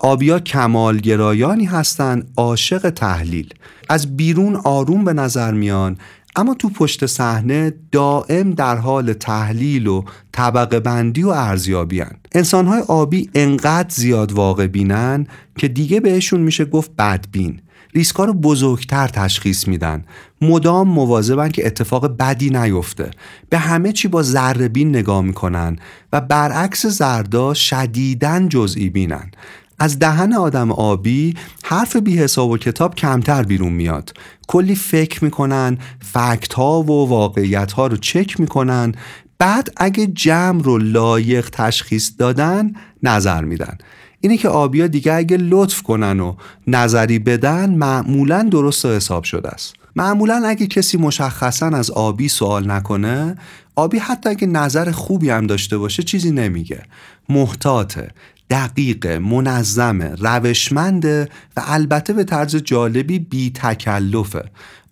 [0.00, 3.54] آبیا کمالگرایانی هستند عاشق تحلیل
[3.88, 5.96] از بیرون آروم به نظر میان
[6.36, 12.16] اما تو پشت صحنه دائم در حال تحلیل و طبقه بندی و ارزیابی هن.
[12.32, 15.26] انسانهای آبی انقدر زیاد واقع بینن
[15.58, 17.60] که دیگه بهشون میشه گفت بدبین
[17.94, 20.04] ریسکا رو بزرگتر تشخیص میدن.
[20.40, 23.10] مدام مواظبن که اتفاق بدی نیفته.
[23.48, 25.76] به همه چی با ذره نگاه می‌کنن
[26.12, 29.30] و برعکس زردا شدیدن جزئی بینن.
[29.78, 34.14] از دهن آدم آبی حرف بی حساب و کتاب کمتر بیرون میاد.
[34.48, 38.92] کلی فکر می‌کنن فکت ها و واقعیت ها رو چک می‌کنن.
[39.38, 43.78] بعد اگه جمع رو لایق تشخیص دادن نظر میدن.
[44.24, 46.34] اینه که آبیا دیگه اگه لطف کنن و
[46.66, 49.74] نظری بدن معمولا درست و حساب شده است.
[49.96, 53.36] معمولا اگه کسی مشخصا از آبی سوال نکنه
[53.76, 56.82] آبی حتی اگه نظر خوبی هم داشته باشه چیزی نمیگه.
[57.28, 58.10] محتاطه
[58.50, 64.44] دقیق منظمه روشمنده و البته به طرز جالبی بی تکلفه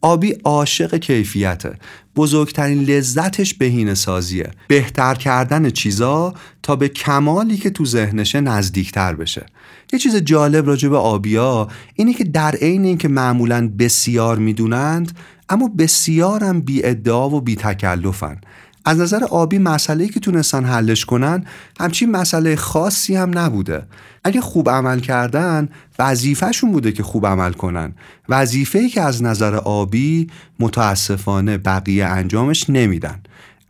[0.03, 1.77] آبی عاشق کیفیته.
[2.17, 4.51] بزرگترین لذتش بهینه سازیه.
[4.69, 9.47] بهتر کردن چیزا تا به کمالی که تو ذهنشه نزدیکتر بشه.
[9.93, 15.71] یه چیز جالب راجع به آبیا اینه که در عین اینکه معمولا بسیار می‌دونند اما
[15.79, 18.41] بسیارم بی ادعا و بی تکلفن
[18.85, 21.45] از نظر آبی مسئله که تونستن حلش کنن
[21.81, 23.83] همچین مسئله خاصی هم نبوده.
[24.25, 25.68] اگه خوب عمل کردن
[25.99, 27.95] وظیفهشون بوده که خوب عمل کنن.
[28.29, 30.27] وظیفه‌ای که از نظر آبی
[30.61, 33.21] متاسفانه بقیه انجامش نمیدن.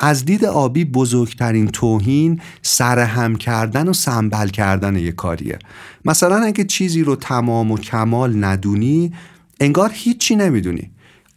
[0.01, 5.59] از دید آبی بزرگترین توهین سرهم کردن و سنبل کردن یک کاریه.
[6.05, 9.12] مثلا اگه چیزی رو تمام و کمال ندونی
[9.61, 10.90] انگار هیچی نمی‌دونی.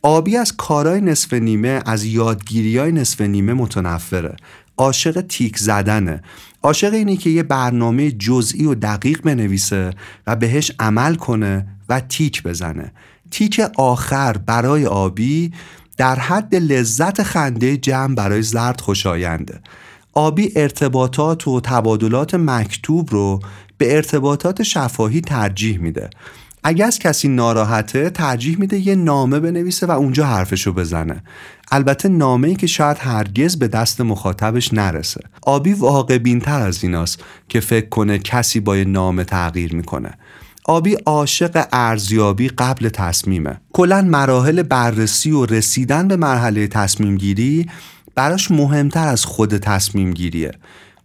[0.06, 4.36] آبی از کارای نصف نیمه از یادگیری های نصف نیمه متنفره.
[4.78, 6.22] عاشق تیک زدنه.
[6.64, 9.92] عاشق اینه که یه برنامه جزئی و دقیق بنویسه
[10.28, 12.92] و بهش عمل کنه و تیک بزنه.
[13.32, 15.52] تیک آخر برای آبی
[15.98, 19.60] در حد لذت خنده جمع برای زرد خوشاینده.
[20.14, 23.40] آبی ارتباطات و تبادلات مکتوب رو
[23.78, 26.10] به ارتباطات شفاهی ترجیح میده.
[26.68, 31.24] اگه از کسی ناراحته ترجیح میده یه نامه بنویسه و اونجا حرفشو بزنه.
[31.72, 35.22] البته نامه ای که شاید هرگز به دست مخاطبش نرسه.
[35.42, 40.12] آبی واقع بینتر از ایناست که فکر کنه کسی با یه نامه تغییر می‌کنه.
[40.66, 43.62] آبی عاشق ارزیابی قبل تصمیمه.
[43.74, 47.70] کلا مراحل بررسی و رسیدن به مرحله تصمیم گیری
[48.16, 50.52] براش مهمتر از خود تصمیم گیریه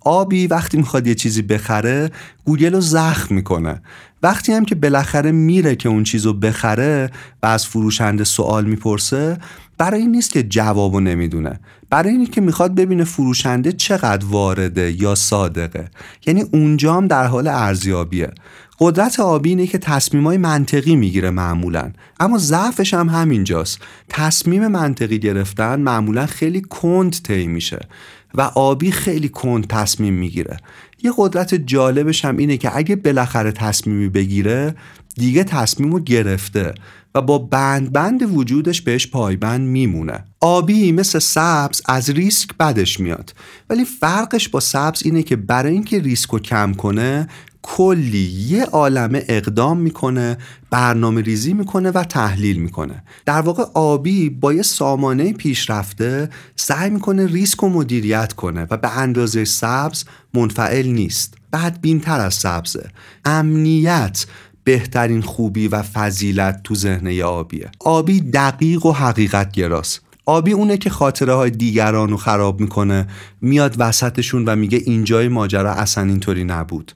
[0.01, 2.11] آبی وقتی می‌خواد یه چیزی بخره
[2.45, 3.83] گوگل رو زخم می‌کنه.
[4.23, 7.11] وقتی هم که بالاخره میره که اون چیز رو بخره
[7.43, 9.39] و از فروشنده سوال می‌پرسه
[9.79, 11.61] برای این نیست که جوابو نمی‌دونه.
[11.91, 15.91] برای اینی که می‌خواد ببینه فروشنده چقدر وارده یا صادقه.
[16.27, 18.31] یعنی اونجا هم در حال ارزیابیه.
[18.79, 21.93] قدرت آبی اینه که تصمیمای منطقی می‌گیره معمولا.
[22.21, 23.79] اما ضعفش هم همینجاست.
[24.09, 27.89] تصمیم منطقی گرفتن معمولا خیلی کند طی میشه
[28.35, 30.57] و آبی خیلی کند تصمیم می‌گیره.
[31.03, 34.75] یه قدرت جالبش هم اینه که اگه بالاخره تصمیمی بگیره
[35.15, 36.75] دیگه تصمیم رو گرفته.
[37.15, 40.25] و با بند بند وجودش بهش پایبند میمونه.
[40.41, 43.35] آبی مثل سبز از ریسک بدش میاد.
[43.71, 47.29] ولی فرقش با سبز اینه که برای اینکه ریسک رو کم کنه
[47.63, 50.39] کلی یه عالمه اقدام می‌کنه
[50.71, 53.03] برنامه ریزی می‌کنه و تحلیل می‌کنه.
[53.27, 58.99] در واقع آبی با یه سامانه پیشرفته سعی می‌کنه ریسک و مدیریت کنه و به
[58.99, 61.35] اندازه سبز منفعل نیست.
[61.51, 62.91] بعد بینتر از سبزه.
[63.25, 64.27] امنیت
[64.71, 67.71] بهترین خوبی و فضیلت تو ذهنه آبیه.
[67.81, 70.01] آبی دقیق و حقیقت گراست.
[70.27, 73.07] آبی اونه که خاطره های دیگران رو خراب می‌کنه
[73.41, 76.93] میاد وسطشون و میگه اینجای ماجرا اصلا اینطوری نبود.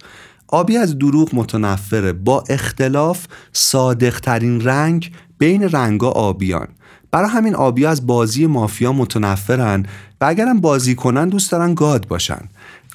[0.48, 2.12] آبی از دروغ متنفره.
[2.12, 6.68] با اختلاف صادقترین رنگ بین رنگا آبیان.
[7.10, 9.86] برای همین آبی از بازی مافیا متنفرن
[10.20, 12.48] و اگرم بازی کنن دوست دارن گاد باشن.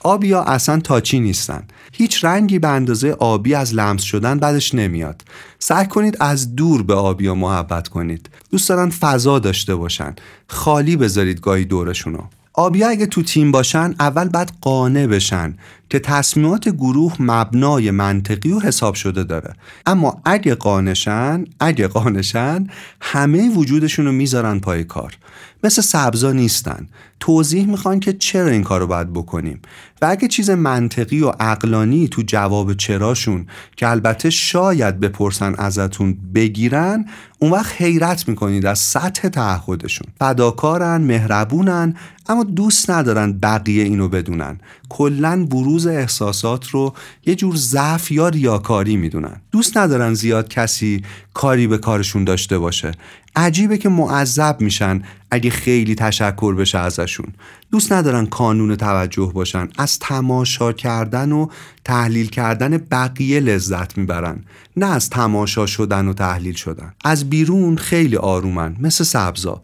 [0.04, 1.64] آبیا اصلا تاچی نیستن.
[1.94, 5.22] هیچ رنگی به اندازه آبی از لمس شدن بعدش نمیاد.
[5.60, 8.30] سعی کنید از دور به آبیا محبت کنید.
[8.52, 10.16] دوست دارن فضا داشته باشن.
[10.48, 12.20] خالی بذارید گاهی دورشونو
[12.54, 15.58] آبیا اگه تو تیم باشن اول بعد قانع بشن
[15.90, 19.54] که تصمیمات گروه مبنای منطقی و حساب شده داره.
[19.86, 22.68] اما اگه قانشن اگه قانشن
[23.02, 25.18] همه وجودشون رو می‌ذارن پای کار.
[25.64, 26.88] مثل سبزا نیستن.
[27.20, 29.62] توضیح می‌خوان که چرا این کار رو باید بکنیم.
[30.02, 37.06] و اگه چیز منطقی و عقلانی تو جواب چراشون که البته شاید بپرسن ازتون بگیرن
[37.40, 40.08] اون وقت حیرت می‌کنید از سطح تعهدشون.
[40.20, 41.96] فداکارن مهربونن
[42.30, 44.60] اما دوست ندارن بقیه اینو بدونن.
[44.90, 46.94] کلا بروز احساسات رو
[47.26, 49.42] یه جور ضعف یا ریاکاری می‌دونن.
[49.52, 52.92] دوست ندارن زیاد کسی کاری به کارشون داشته باشه.
[53.40, 57.28] عجیبه که معذب میشن اگه خیلی تشکر بشه ازشون.
[57.72, 59.68] دوست ندارن کانون توجه باشن.
[59.78, 61.48] از تماشا کردن و
[61.86, 64.44] تحلیل کردن بقیه لذت می‌برن.
[64.78, 66.94] نه از تماشا شدن و تحلیل شدن.
[67.06, 69.62] از بیرون خیلی آرومن مثل سبزا.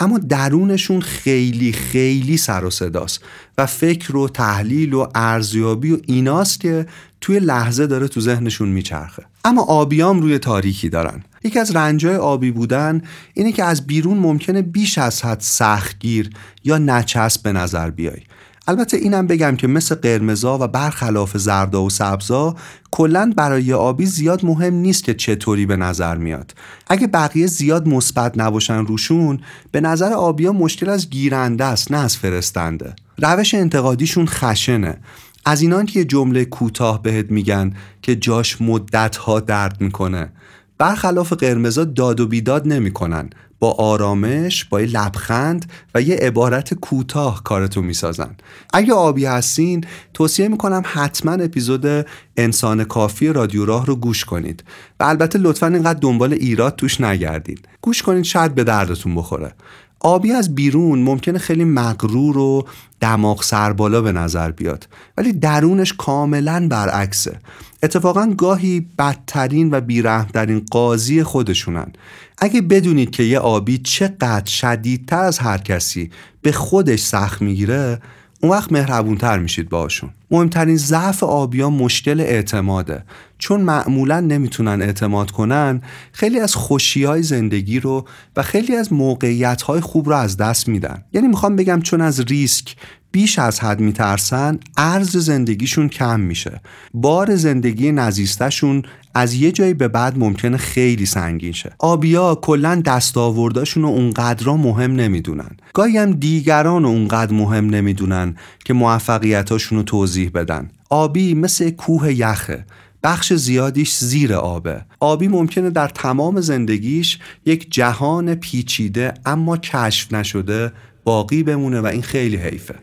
[0.00, 3.24] اما درونشون خیلی خیلی سر و صداست.
[3.58, 6.86] و فکر و تحلیل و ارزیابی و ایناست که
[7.20, 9.24] توی لحظه داره تو ذهنشون میچرخه.
[9.44, 11.24] اما آبیام روی تاریکی دارن.
[11.44, 13.02] یکی از رنجای آبی بودن
[13.34, 16.30] اینه که از بیرون ممکنه بیش از حد سختگیر
[16.64, 18.20] یا نچسب به نظر بیای.
[18.68, 22.56] البته اینم بگم که مثل قرمزا و برخلاف زردا و سبزا
[22.90, 26.54] کلا برای آبی زیاد مهم نیست که چطوری به نظر میاد.
[26.88, 29.40] اگه بقیه زیاد مثبت نباشن روشون
[29.72, 32.94] به نظر آبیا مشکل از گیرنده است نه از فرستنده.
[33.18, 34.98] روش انتقادیشون خشنه.
[35.44, 37.72] از اینان که یه جمله کوتاه بهت میگن
[38.02, 40.32] که جاش مدت ها درد می‌کنه.
[40.78, 43.30] برخلاف قرمزا داد و بیداد نمی‌کنن.
[43.60, 48.36] با آرامش با یه لبخند و یه عبارت کوتاه کارتو می‌سازن.
[48.72, 54.64] اگه آبی هستین توصیه می‌کنم حتما اپیزود انسان کافی رادیو راه رو گوش کنید.
[55.00, 57.68] و البته لطفا اینقدر دنبال ایراد توش نگردید.
[57.82, 59.52] گوش کنید شاید به دردتون بخوره.
[60.00, 62.66] آبی از بیرون ممکنه خیلی مغرور و
[63.00, 64.88] دماغ سربالا به نظر بیاد.
[65.16, 67.40] ولی درونش کاملا برعکسه.
[67.82, 71.92] اتفاقا گاهی بدترین و بیرحمترین قاضی خودشونن.
[72.38, 76.10] اگه بدونید که یه آبی چقدر شدیدتر از هر کسی
[76.42, 78.00] به خودش سخت می‌گیره
[78.40, 83.04] اون وقت مهربونتر میشید باشون مهمترین ضعف آبیا مشکل اعتماده.
[83.38, 89.62] چون معمولا نمی‌تونن اعتماد کنن خیلی از خوشی های زندگی رو و خیلی از موقعیت
[89.62, 91.04] های خوب رو از دست میدن.
[91.12, 92.76] یعنی می‌خوام بگم چون از ریسک
[93.12, 96.60] بیش از حد میترسن ارز زندگیشون کم میشه.
[96.94, 98.82] بار زندگی نزیستشون
[99.14, 101.72] از یه جایی به بعد ممکنه خیلی سنگین شه.
[101.78, 105.50] آبیا کلا دستاورداشون رو اونقدر مهم نمی‌دونن.
[105.74, 110.70] گاهی هم دیگران رو اونقدر مهم نمی‌دونن که موفقیتاشون رو توضیح بدن.
[110.90, 112.64] آبی مثل کوه یخه.
[113.02, 114.84] بخش زیادیش زیر آبه.
[115.00, 120.72] آبی ممکنه در تمام زندگیش یک جهان پیچیده اما کشف نشده
[121.04, 122.74] باقی بمونه و این خیلی حیفه.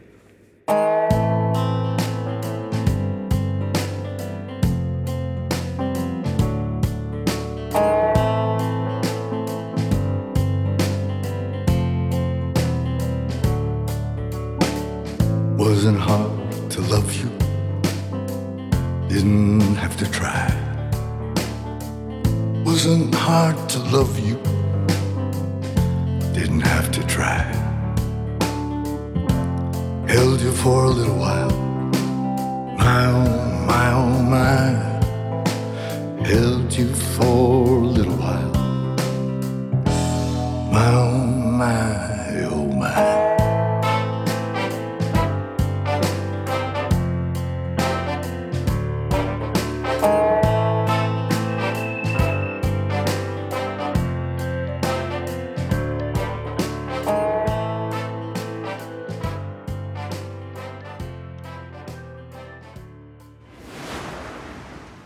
[15.86, 17.30] Wasn't hard to love you.
[19.08, 20.50] Didn't have to try.
[22.66, 24.38] Wasn't hard to love you.
[26.34, 27.44] Didn't have to try.
[30.08, 31.52] Held you for a little while.
[32.80, 34.66] My oh, my oh, my.
[36.26, 38.54] Held you for a little while.
[40.74, 41.28] My oh,
[41.62, 43.25] my oh, my.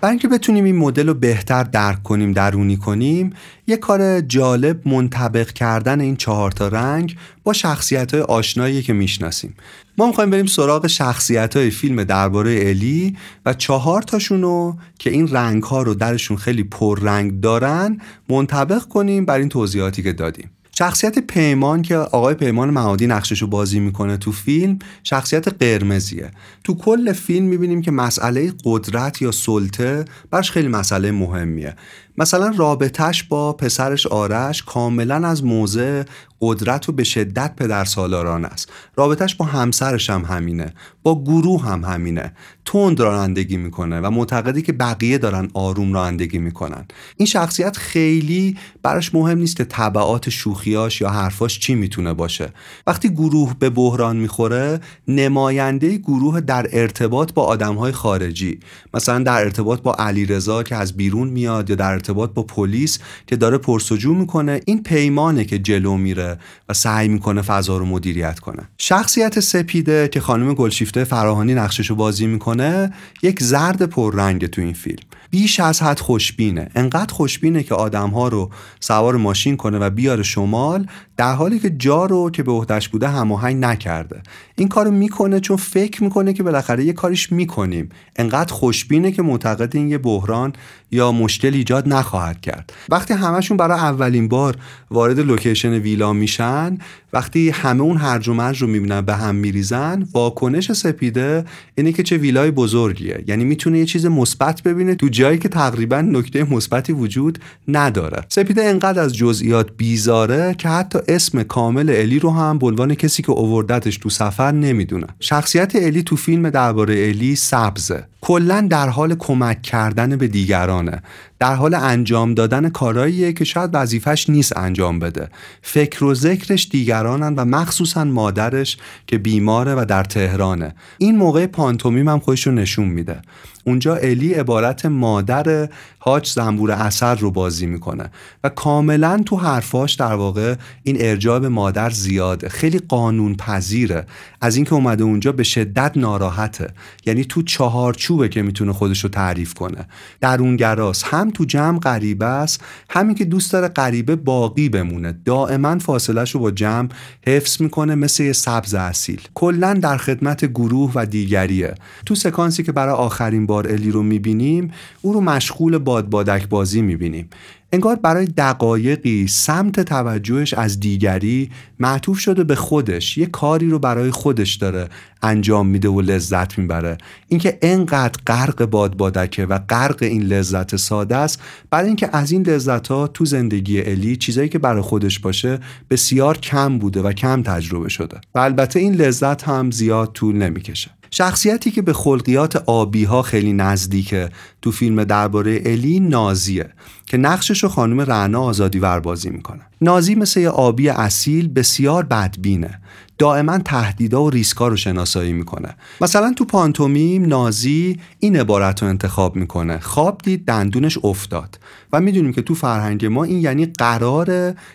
[0.09, 3.33] برای اینکه بتونیم این مدل رو بهتر درک کنیم درونی کنیم
[3.67, 9.53] یه کار جالب منطبق کردن این چهار تا رنگ با شخصیت های آشنایی که می‌شناسیم.
[9.97, 15.27] ما می‌خوایم بریم سراغ شخصیت های فیلم درباره الی و چهار تاشون رو که این
[15.27, 17.97] رنگ ها رو درشون خیلی پررنگ دارن
[18.29, 20.49] منطبق کنیم بر این توضیحاتی که دادیم.
[20.79, 26.31] شخصیت پیمان که آقای پیمان معادی نقششو بازی می‌کنه تو فیلم شخصیت قرمزیه.
[26.63, 31.75] تو کل فیلم می‌بینیم که مسئله قدرت یا سلطه برش خیلی مسئله مهمیه.
[32.19, 36.03] مثلا رابطهش با پسرش آرش کاملا از موضع
[36.41, 38.69] قدرت و به شدت پدر سالاران است.
[38.95, 42.33] رابطهش با همسرش هم همینه با گروه هم همینه.
[42.65, 46.85] تند رانندگی می‌کنه و معتقدی که بقیه دارن آروم رانندگی می‌کنن.
[47.17, 52.53] این شخصیت خیلی براش مهم نیست که طبعات شوخیاش یا حرفاش چی می‌تونه باشه.
[52.87, 58.59] وقتی گروه به بحران می‌خوره نماینده گروه در ارتباط با آدمهای خارجی
[58.93, 63.35] مثلا در ارتباط با علیرضا که از بیرون میاد یا در ارتباط با پلیس که
[63.35, 64.61] داره پرسجو می‌کنه.
[64.65, 66.37] این پیمانه که جلو میره
[66.69, 68.63] و سعی می‌کنه فضا رو مدیریت کنه.
[68.77, 72.93] شخصیت سپیده که خانم گلشیفته فراهانی نقششو بازی می‌کنه
[73.23, 75.03] یک زرد پررنگ تو این فیلم.
[75.29, 76.69] بیش از حد خوشبینه.
[76.75, 80.87] انقدر خوشبینه که آدمها رو سوار ماشین کنه و بیاره شمال
[81.17, 84.21] در حالی که جا رو که به عهدهش بوده هماهنگ نکرده.
[84.55, 87.89] این کارو می‌کنه چون فکر می‌کنه که بالاخره یه کاریش می‌کنیم.
[88.15, 90.53] انقدر خوشبینه که معتقد این یه بحران
[90.91, 92.73] یا مشکل ایجاد نخواهد کرد.
[92.89, 94.55] وقتی همشون برای اولین بار
[94.91, 96.77] وارد لوکیشن ویلا میشن
[97.13, 101.45] وقتی همه اون هرج و مرج رو می‌بینن به هم میریزن واکنش سپیده
[101.75, 103.23] اینه که چه ویلای بزرگیه.
[103.27, 108.63] یعنی می‌تونه یه چیز مثبت ببینه تو جایی که تقریبا نکته مثبتی وجود نداره سپیده
[108.63, 113.31] انقدر از جزئیات بیزاره که حتی اسم کامل الی رو هم به عنوان کسی که
[113.31, 115.07] اووردتش تو سفر نمی‌دونه.
[115.19, 118.03] شخصیت الی تو فیلم درباره الی سبزه.
[118.21, 121.01] کلا در حال کمک کردن به دیگرانه.
[121.39, 125.29] در حال انجام دادن کاراییه که شاید وظیفش نیست انجام بده.
[125.61, 130.75] فکر و ذکرش دیگرانن و مخصوصا مادرش که بیماره و در تهرانه.
[130.97, 133.21] این موقع پانتومیم هم خودش رو نشون میده.
[133.69, 138.11] اونجا الی عبارت مادر حاج زنبور اثر رو بازی می‌کنه
[138.43, 144.05] و کاملا تو حرفاش در واقع این ارجاع به مادر زیاده خیلی قانون پذیره
[144.41, 146.73] از اینکه اومده اونجا به شدت ناراحته.
[147.05, 149.87] یعنی تو چهارچوبه که می‌تونه خودش رو تعریف کنه.
[150.21, 155.19] در اون گراس هم تو جمع غریبه است همین که دوست داره غریبه باقی بمونه.
[155.25, 156.89] دائما فاصلش رو با جمع
[157.27, 159.21] حفظ می‌کنه مثل یه سبز اصیل.
[159.33, 161.75] کلا در خدمت گروه و دیگریه.
[162.05, 167.29] تو سکانسی که برای آخرین بار الی رو می‌بینیم او رو مشغول بادبادک بازی می‌بینیم.
[167.71, 171.49] انگار برای دقایقی سمت توجهش از دیگری
[171.79, 173.17] معطوف شده به خودش.
[173.17, 174.89] یه کاری رو برای خودش داره
[175.21, 176.97] انجام میده و لذت می‌بره.
[177.27, 182.87] اینکه انقدر غرق بادبادکه و غرق این لذت ساده است برای اینکه از این لذت
[182.87, 187.89] ها تو زندگی الی چیزایی که برای خودش باشه بسیار کم بوده و کم تجربه
[187.89, 188.17] شده.
[188.35, 190.91] و البته این لذت هم زیاد طول نمی‌کشه.
[191.11, 194.29] شخصیتی که به خلقیات آبی ها خیلی نزدیکه
[194.61, 196.69] تو فیلم درباره الی نازیه.
[197.09, 199.61] که نقشش رو خانم رعنا آزادی ور بازی می‌کنه.
[199.81, 202.79] نازی مثل یه آبی اصیل بسیار بدبینه.
[203.17, 205.75] دائما تهدیدا و ریسکا رو شناسایی می‌کنه.
[206.01, 209.79] مثلا تو پانتومیم نازی این عبارت رو انتخاب می‌کنه.
[209.79, 211.59] خواب دید دندونش افتاد.
[211.93, 214.29] و می‌دونیم که تو فرهنگ ما این یعنی قرار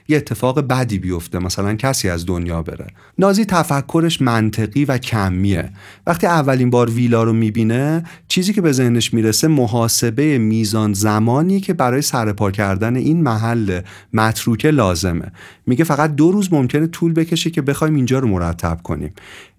[0.09, 1.39] یه اتفاق بدی بیفته.
[1.39, 2.87] مثلا کسی از دنیا بره.
[3.18, 5.70] نازی تفکرش منطقی و کمیه.
[6.07, 11.72] وقتی اولین بار ویلا رو می‌بینه چیزی که به ذهنش می‌رسه محاسبه میزان زمانی که
[11.72, 13.81] برای سرپا کردن این محل
[14.12, 15.33] متروکه لازمه.
[15.66, 19.12] میگه فقط دو روز ممکنه طول بکشه که بخوایم اینجا رو مرتب کنیم.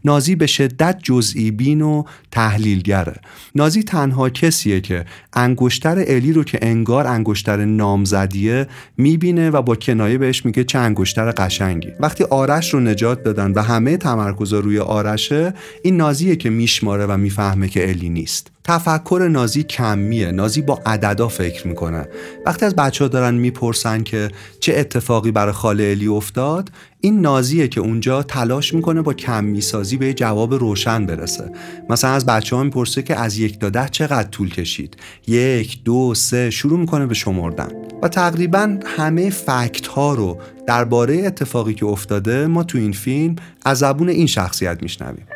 [0.05, 3.15] نازی به شدت جزئی بین و تحلیلگره
[3.55, 10.17] نازی تنها کسیه که انگشتر الی رو که انگار انگشتر نامزدیه می‌بینه و با کنایه
[10.17, 11.89] بهش میگه چه انگشتر قشنگی.
[11.99, 15.53] وقتی آرش رو نجات دادن و همه تمرکز روی آرشه
[15.83, 18.51] این نازیه که میشماره و می‌فهمه که الی نیست.
[18.63, 20.31] تفکر نازی کمیه.
[20.31, 22.07] نازی با عددا فکر می‌کنه.
[22.45, 24.29] وقتی از بچه ها دارن می‌پرسن که
[24.59, 26.71] چه اتفاقی برای خاله الی افتاد
[27.05, 31.51] این نازیه که اونجا تلاش می‌کنه با کمی سازی به جواب روشن برسه.
[31.89, 34.97] مثلا از بچه ها می‌پرسه که از یک تا ده چقدر طول کشید؟
[35.27, 37.69] یک دو سه شروع می‌کنه به شمردن.
[38.03, 40.37] و تقریبا همه فکت ها رو
[40.67, 43.35] درباره اتفاقی که افتاده ما تو این فیلم
[43.65, 45.27] از زبون این شخصیت میشنویم.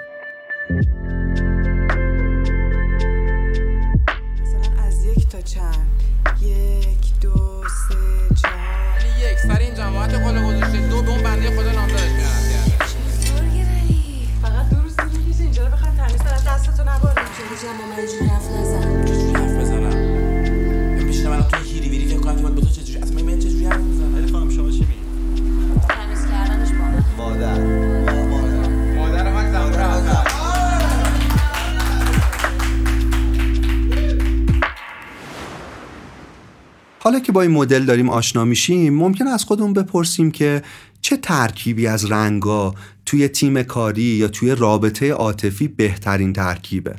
[37.10, 40.62] حالا که با این مدل داریم آشنا میشیم ممکن از خودمون بپرسیم که
[41.02, 42.76] چه ترکیبی از رنگا
[43.06, 46.96] توی تیم کاری یا توی رابطه عاطفی بهترین ترکیبه؟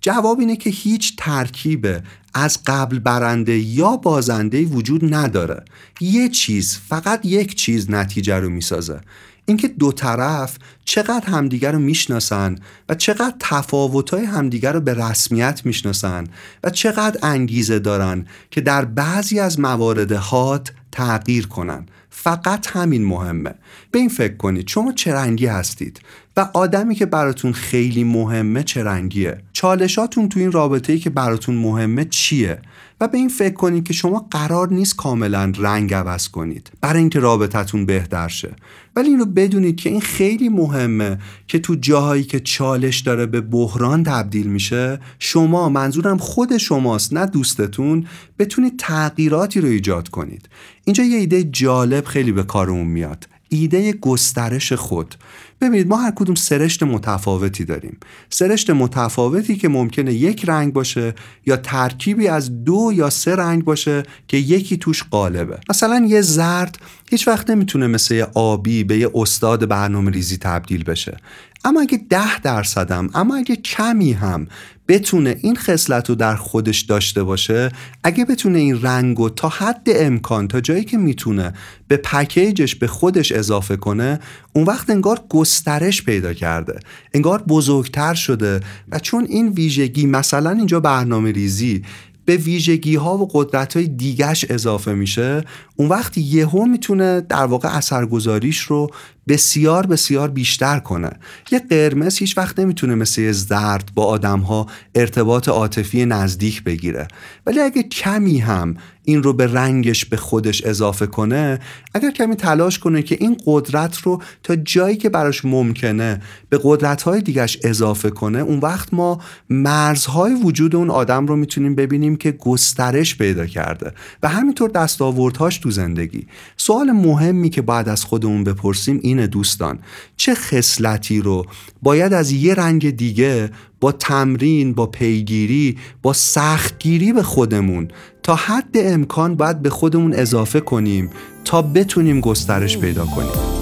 [0.00, 1.88] جواب اینه که هیچ ترکیب
[2.34, 5.64] از قبل برنده یا بازنده وجود نداره.
[6.00, 9.00] یه چیز فقط یک چیز نتیجه رو می‌سازه.
[9.46, 16.24] اینکه دو طرف چقدر همدیگر رو می‌شناسن و چقدر تفاوتهای همدیگر رو به رسمیت می‌شناسن
[16.64, 23.54] و چقدر انگیزه دارن که در بعضی از موارد هات تغییر کنن فقط همین مهمه.
[23.90, 24.68] به این فکر کنید.
[24.68, 26.00] شما چه رنگی هستید؟
[26.36, 31.54] و آدمی که براتون خیلی مهمه چه رنگیه؟ چالشاتون تو این رابطه ای که براتون
[31.54, 32.58] مهمه چیه؟
[33.00, 36.70] و به این فکر کنید که شما قرار نیست کاملا رنگ عوض کنید.
[36.80, 38.56] برای اینکه رابطتون بهتر شه.
[38.96, 44.04] ولی اینو بدونید که این خیلی مهمه که تو جاهایی که چالش داره به بحران
[44.04, 48.06] تبدیل میشه شما منظورم خود شماست نه دوستتون
[48.38, 50.48] بتونید تغییراتی رو ایجاد کنید.
[50.84, 53.28] اینجا یه ایده جالب خیلی به کارمون میاد.
[53.48, 55.14] ایده گسترش خود.
[55.60, 57.98] ببینید ما هر کدوم سرشت متفاوتی داریم.
[58.30, 61.14] سرشت متفاوتی که ممکنه یک رنگ باشه
[61.46, 66.78] یا ترکیبی از دو یا سه رنگ باشه که یکی توش قالبه مثلا یه زرد
[67.10, 71.16] هیچ وقت نمی‌تونه مثل یه آبی به یه استاد برنامه ریزی تبدیل بشه.
[71.64, 74.46] اما اگه ده درصدم اما اگه کمی هم
[74.90, 77.70] بتونه این خصلت رو در خودش داشته باشه
[78.04, 81.52] اگه بتونه این رنگ رو تا حد امکان تا جایی که می‌تونه
[81.88, 84.20] به پکیجش به خودش اضافه کنه
[84.52, 86.78] اون وقت انگار گسترش پیدا کرده
[87.14, 91.82] انگار بزرگتر شده و چون این ویژگی مثلا اینجا برنامه ریزی
[92.24, 95.44] به ویژگی ها و قدرت های دیگش اضافه میشه
[95.80, 98.90] اون وقت یهو می‌تونه در واقع اثرگذاریش رو
[99.28, 101.10] بسیار بسیار بیشتر کنه.
[101.50, 107.08] یه قرمز هیچ وقت نمی‌تونه مثل یه زرد با آدم ها ارتباط عاطفی نزدیک بگیره.
[107.46, 111.60] ولی اگه کمی هم این رو به رنگش به خودش اضافه کنه
[111.94, 117.02] اگر کمی تلاش کنه که این قدرت رو تا جایی که براش ممکنه به قدرت
[117.02, 119.20] های دیگش اضافه کنه اون وقت ما
[119.50, 123.92] مرزهای وجود اون آدم رو می‌تونیم ببینیم که گسترش پیدا کرده.
[124.22, 126.26] و همینطور دستاوردهاش تو زندگی.
[126.56, 129.78] سوال مهمی که باید از خودمون بپرسیم اینه دوستان
[130.16, 131.46] چه خصلتی رو
[131.82, 133.50] باید از یه رنگ دیگه
[133.80, 137.88] با تمرین با پیگیری با سختگیری به خودمون
[138.22, 141.10] تا حد امکان باید به خودمون اضافه کنیم
[141.44, 143.59] تا بتونیم گسترش پیدا کنیم؟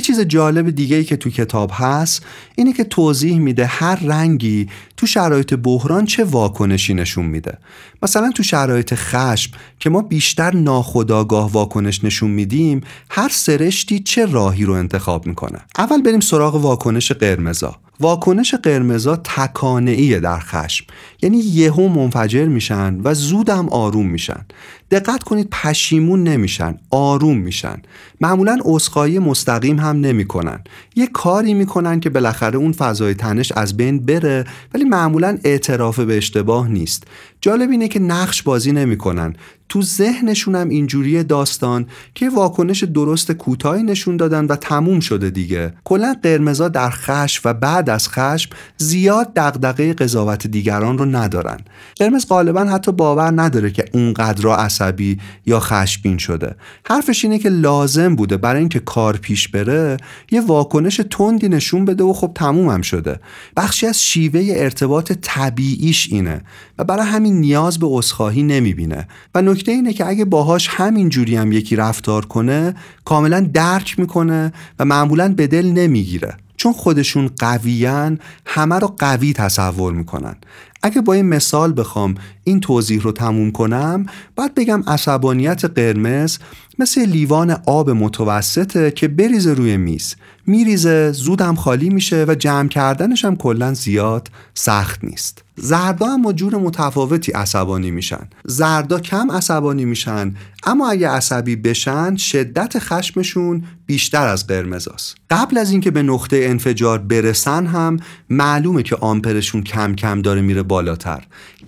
[0.00, 4.68] یه چیز جالب دیگه ای که تو کتاب هست اینه که توضیح میده هر رنگی
[4.96, 7.58] تو شرایط بحران چه واکنشی نشون میده.
[8.02, 12.80] مثلا تو شرایط خشم که ما بیشتر ناخداگاه واکنش نشون میدیم
[13.10, 17.76] هر سرشتی چه راهی رو انتخاب می‌کنه؟ اول بریم سراغ واکنش قرمزا.
[18.00, 20.84] واکنش قرمزا تکانعیه در خشم.
[21.22, 24.44] یعنی یهو منفجر میشن و زودم آروم میشن.
[24.90, 27.82] دقت کنید پشیمون نمیشن آروم میشن.
[28.20, 30.60] معمولا عذرخواهی مستقیم هم نمی‌کنن.
[30.96, 34.44] یه کاری می‌کنن که بالاخره اون فضای تنش از بین بره
[34.74, 37.04] ولی معمولا اعتراف به اشتباه نیست.
[37.40, 39.34] جالب اینه که نقش بازی نمی‌کنن.
[39.70, 45.72] تو ذهنشون هم اینجوری داستان که واکنش درست کوتاهی نشون دادن و تموم شده دیگه.
[45.84, 51.56] کلا قرمزا در خشم و بعد از خشم زیاد دغدغه قضاوت دیگران رو ندارن.
[51.96, 56.54] قرمز غالبا حتی باور نداره که اونقدر عصبی یا خشمگین شده.
[56.84, 59.96] حرفش اینه که لازم بوده برای اینکه کار پیش بره
[60.30, 63.20] یه واکنش تندی نشون بده و خب تمومم شده.
[63.56, 66.42] بخشی از شیوه ارتباط طبیعیش اینه
[66.78, 69.08] و برای همین نیاز به عذرخواهی نمی‌بینه.
[69.34, 72.74] و نکته اینه که اگه باهاش همین جوری هم یکی رفتار کنه
[73.04, 76.36] کاملا درک می‌کنه و معمولا به دل نمی‌گیره.
[76.56, 80.36] چون خودشون قویان همه رو قوی تصور می‌کنن.
[80.82, 82.14] اگه با این مثال بخوام
[82.44, 84.06] این توضیح رو تموم کنم
[84.36, 86.38] باید بگم عصبانیت قرمز
[86.78, 90.14] مثل لیوان آب متوسطه که بریزه روی میز.
[90.46, 95.44] میریزه زودم خالی میشه و جمع کردنش هم کلا زیاد سخت نیست.
[95.56, 98.28] زردا هم جور متفاوتی عصبانی میشن.
[98.44, 105.70] زردا کم عصبانی میشن اما اگه عصبی بشن شدت خشمشون بیشتر از قرمزاست قبل از
[105.70, 107.96] اینکه به نقطه انفجار برسن هم
[108.30, 111.22] معلومه که آمپرشون کم کم داره میره بالاتر.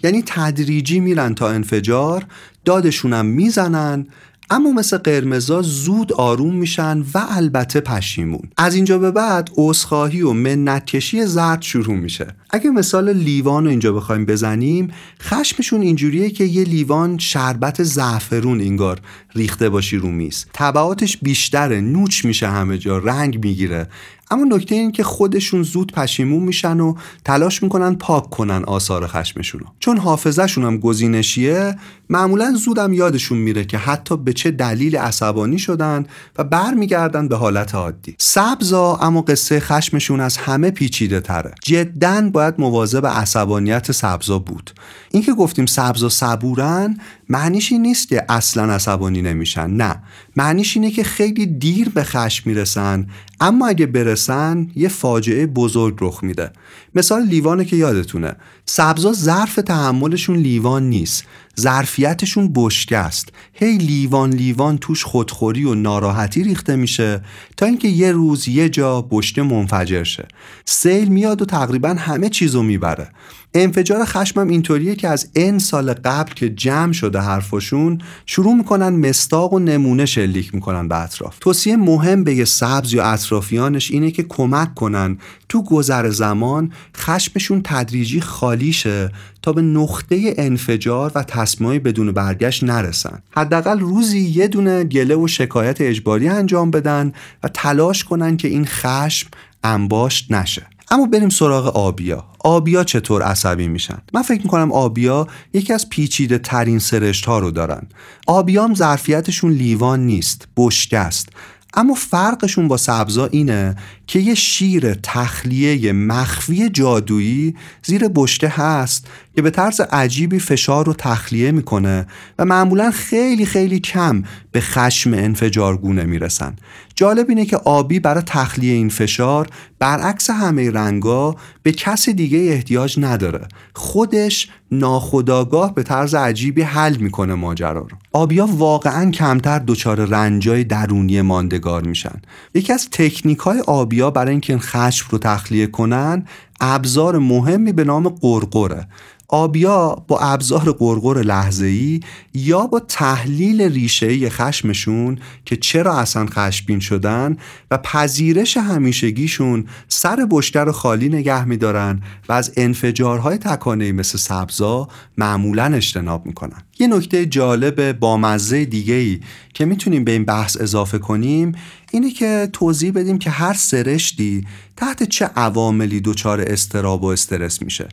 [0.05, 2.27] یعنی تدریجی میرن تا انفجار
[2.65, 4.07] دادشونم می‌زنن
[4.51, 8.51] اما مثل قرمزا زود آروم میشن و البته پشیمون.
[8.57, 12.27] از اینجا به بعد عذرخواهی و منت کشی زرد شروع میشه.
[12.51, 14.91] اگه مثال لیوان رو اینجا بخوایم بزنیم
[15.23, 19.01] خشمشون اینجوریه که یه لیوان شربت زعفرون انگار
[19.35, 20.47] ریخته باشی رو میز.
[20.55, 23.89] تبعاتش بیشتره نوچ میشه همه جا رنگ می‌گیره.
[24.33, 29.61] اما نکته این که خودشون زود پشیمون میشن و تلاش می‌کنن پاک کنن آثار خشمشون
[29.81, 31.77] چون حافظهشون هم گزینشیه
[32.11, 36.07] معمولا زودم یادشون میره که حتی به چه دلیل عصبانی شدن
[36.39, 38.17] و برمیگردن به حالت عادی.
[38.19, 44.71] سبزا اما قصه خشمشون از همه پیچیده تره جدا باید مواظب عصبانیت سبزا بود.
[45.13, 46.97] اینکه گفتیم سبزا صبورن
[47.29, 50.03] معنیش این نیست که اصلا عصبانی نمیشن نه.
[50.37, 53.07] معنیش اینه که خیلی دیر به خشم می‌رسن
[53.41, 56.53] اما اگه برسن یه فاجعه بزرگ رخ میده.
[56.95, 58.37] مثال لیوانه که یادتونه.
[58.67, 61.25] سبزا ظرف تحملشون لیوان نیست.
[61.61, 63.29] ظرفیتشون بشکه است.
[63.53, 67.21] هی لیوان لیوان توش خودخوری و ناراحتی ریخته میشه
[67.57, 70.29] تا اینکه یه روز یه جا بشکه منفجر شه.
[70.65, 73.09] سیل میاد و تقریبا همه چیزو می‌بره.
[73.55, 79.53] انفجار خشمم اینطوریه که از این سال قبل که جمع شده حرفشون شروع می‌کنن مستاق
[79.53, 81.39] و نمونه شلیک می‌کنن به اطراف.
[81.39, 85.19] توصیه مهم به یه سبز یا اطرافیانش اینه که کمک کنن
[85.49, 89.13] تو گذر زمان خشمشون تدریجی خالی شه
[89.43, 93.23] تا به نقطه انفجار و تصمیمای بدون برگشت نرسن.
[93.31, 97.13] حداقل روزی یه دونه گله و شکایت اجباری انجام بدن
[97.43, 99.29] و تلاش کنن که این خشم
[99.65, 100.67] انباشت نشه.
[100.91, 102.25] اما بریم سراغ آبیا.
[102.39, 107.51] آبیا چطور عصبی میشن؟ من فکر می‌کنم آبیا یکی از پیچیده ترین سرشت ها رو
[107.51, 107.83] دارن.
[108.27, 111.29] آبیام ظرفیتشون لیوان نیست بشکه است
[111.75, 119.07] اما فرقشون با سبزا اینه که یه شیر تخلیه مخفی جادویی زیر بشته هست
[119.37, 122.07] که به طرز عجیبی فشار رو تخلیه می‌کنه
[122.39, 126.57] و معمولا خیلی خیلی کم به خشم انفجارگونه می‌رسن.
[127.03, 129.49] جالب اینه که آبی برای تخلیه این فشار
[129.79, 133.49] برعکس همه رنگا به کس دیگه احتیاج نداره.
[133.75, 137.97] خودش ناخداگاه به طرز عجیبی حل می‌کنه ماجرا رو.
[138.13, 142.23] آبیا واقعا کمتر دچار رنجای درونی ماندگار میشن.
[142.55, 146.27] یکی از تکنیک های آبیا برای اینکه خشم رو تخلیه کنن
[146.61, 148.87] ابزار مهمی به نام قرقره.
[149.35, 152.01] آبیا با ابزار قرقر لحظه‌ای
[152.35, 157.37] یا با تحلیل ریشه خشمشون که چرا اصلا خشمگین شدن
[157.71, 164.89] و پذیرش همیشگیشون سر بشتر رو خالی نگه میدارن و از انفجارهای تکانه مثل سبزا
[165.19, 166.63] معمولا اجتناب می‌کنن.
[166.79, 169.21] یه نکته جالب با مزه دیگه ای
[169.55, 171.53] که می‌تونیم به این بحث اضافه کنیم
[171.91, 177.89] اینه که توضیح بدیم که هر سرشتی تحت چه عواملی دچار استراب و استرس میشه.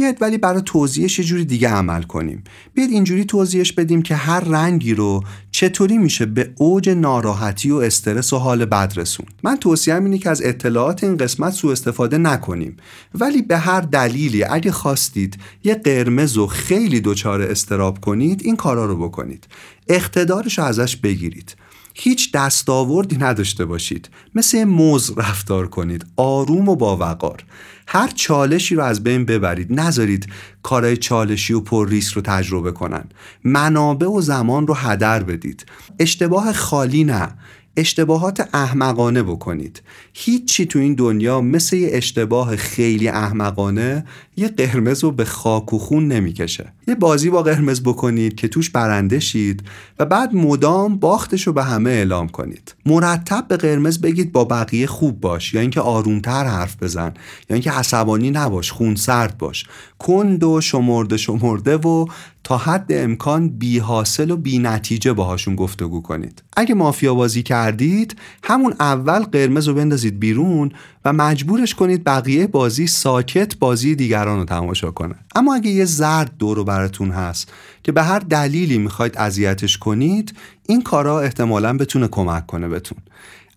[0.00, 2.44] بیاید ولی برای توضیحش یه جوری دیگه عمل کنیم.
[2.74, 8.32] بیاید اینجوری توضیحش بدیم که هر رنگی رو چطوری میشه به اوج ناراحتی و استرس
[8.32, 12.76] و حال بد رسون من توصیهم اینه که از اطلاعات این قسمت سوء استفاده نکنیم.
[13.14, 18.86] ولی به هر دلیلی اگه خواستید یه قرمز و خیلی دچار استراب کنید این کارا
[18.86, 19.46] رو بکنید.
[19.88, 21.56] اقتدارش رو ازش بگیرید.
[21.94, 24.10] هیچ دستاوردی نداشته باشید.
[24.34, 26.06] مثل موز رفتار کنید.
[26.16, 27.44] آروم و با وقار.
[27.86, 29.80] هر چالشی رو از بین ببرید.
[29.80, 30.26] نذارید
[30.62, 33.04] کارهای چالشی و پر ریسک رو تجربه کنن.
[33.44, 35.66] منابع و زمان رو هدر بدید.
[35.98, 37.28] اشتباه خالی نه.
[37.76, 39.82] اشتباهات احمقانه بکنید.
[40.12, 44.04] هیچی تو این دنیا مثل یه اشتباه خیلی احمقانه
[44.36, 46.72] یه قرمز رو به خاک و خون نمی‌کشه.
[46.90, 49.62] یه بازی با قرمز بکنید که توش برنده شید
[49.98, 52.74] و بعد مدام باختش رو به همه اعلام کنید.
[52.86, 57.14] مرتب به قرمز بگید با بقیه خوب باش یا اینکه آرومتر حرف بزن
[57.50, 59.66] یا اینکه عصبانی نباش خون سرد باش.
[59.98, 62.06] کند و شمرده شمرده و
[62.44, 66.42] تا حد امکان بی حاصل و بی نتیجه باهاشون گفتگو کنید.
[66.56, 70.72] اگه مافیا بازی کردید همون اول قرمز رو بندازید بیرون
[71.04, 75.14] و مجبورش کنید بقیه بازی ساکت بازی دیگران رو تماشا کنه.
[75.34, 77.52] اما اگه یه زرد دور براتون هست
[77.82, 80.34] که به هر دلیلی می‌خواید اذیتش کنید
[80.66, 82.98] این کارا احتمالا بتونه کمک کنه بهتون.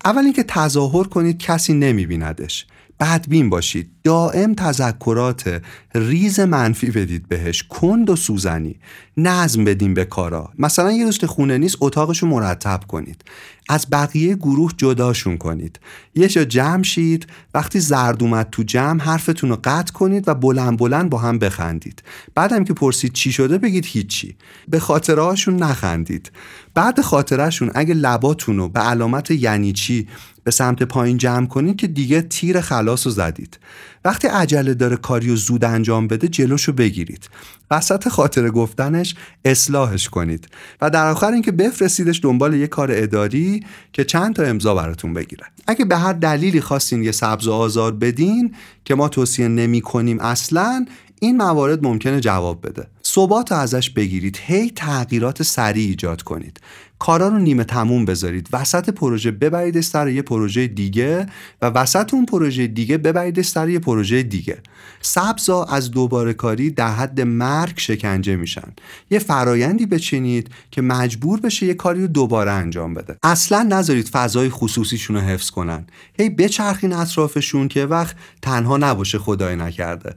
[0.04, 2.66] اول اینکه تظاهر کنید کسی نمیبیندش.
[3.00, 3.90] بدبین باشید.
[4.04, 5.62] دائم تذکرات
[5.94, 7.62] ریز منفی بدید بهش.
[7.62, 8.76] کند و سوزنی.
[9.16, 10.50] نظم بدین به کارا.
[10.58, 13.24] مثلا یه روز خونه نیست اتاقشو مرتب کنید.
[13.68, 15.80] از بقیه گروه جداشون کنید.
[16.14, 17.26] یه جا جمع شید.
[17.54, 22.02] وقتی زرد اومد تو جمع حرفتون رو قطع کنید و بلند بلند با هم بخندید.
[22.34, 24.36] بعدم که پرسید چی شده بگید هیچی.
[24.68, 26.30] به خاطرهاشون نخندید.
[26.74, 30.08] بعد خاطرهشون اگه لباتون رو به علامت یعنی چی
[30.44, 33.58] به سمت پایین جمع کنید که دیگه تیر خلاص رو زدید.
[34.04, 37.28] وقتی عجله داره کاری و زود انجام بده جلوشو بگیرید.
[37.70, 39.14] وسط خاطره گفتنش
[39.44, 40.48] اصلاحش کنید
[40.80, 45.44] و در آخر اینکه بفرستیدش دنبال یه کار اداری که چند تا امضا براتون بگیره.
[45.66, 50.86] اگه به هر دلیلی خواستین یه سبز آزار بدین که ما توصیه نمی کنیم اصلا
[51.24, 52.86] این موارد ممکنه جواب بده.
[53.06, 56.60] ثبات ازش بگیرید هی تغییرات سریع ایجاد کنید.
[56.98, 58.48] کارا رو نیمه تموم بذارید.
[58.52, 61.26] وسط پروژه ببرید سر یه پروژه دیگه
[61.62, 64.58] و وسط اون پروژه دیگه ببرید سر یه پروژه دیگه.
[65.00, 68.72] سبزا از دوباره کاری در حد مرگ شکنجه میشن.
[69.10, 73.16] یه فرایندی بچینید که مجبور بشه یه کاری رو دوباره انجام بده.
[73.22, 75.86] اصلا نذارید فضای خصوصیشون رو حفظ کنن.
[76.18, 80.14] هی بچرخین اطرافشون که وقت تنها نباشه خدای نکرده.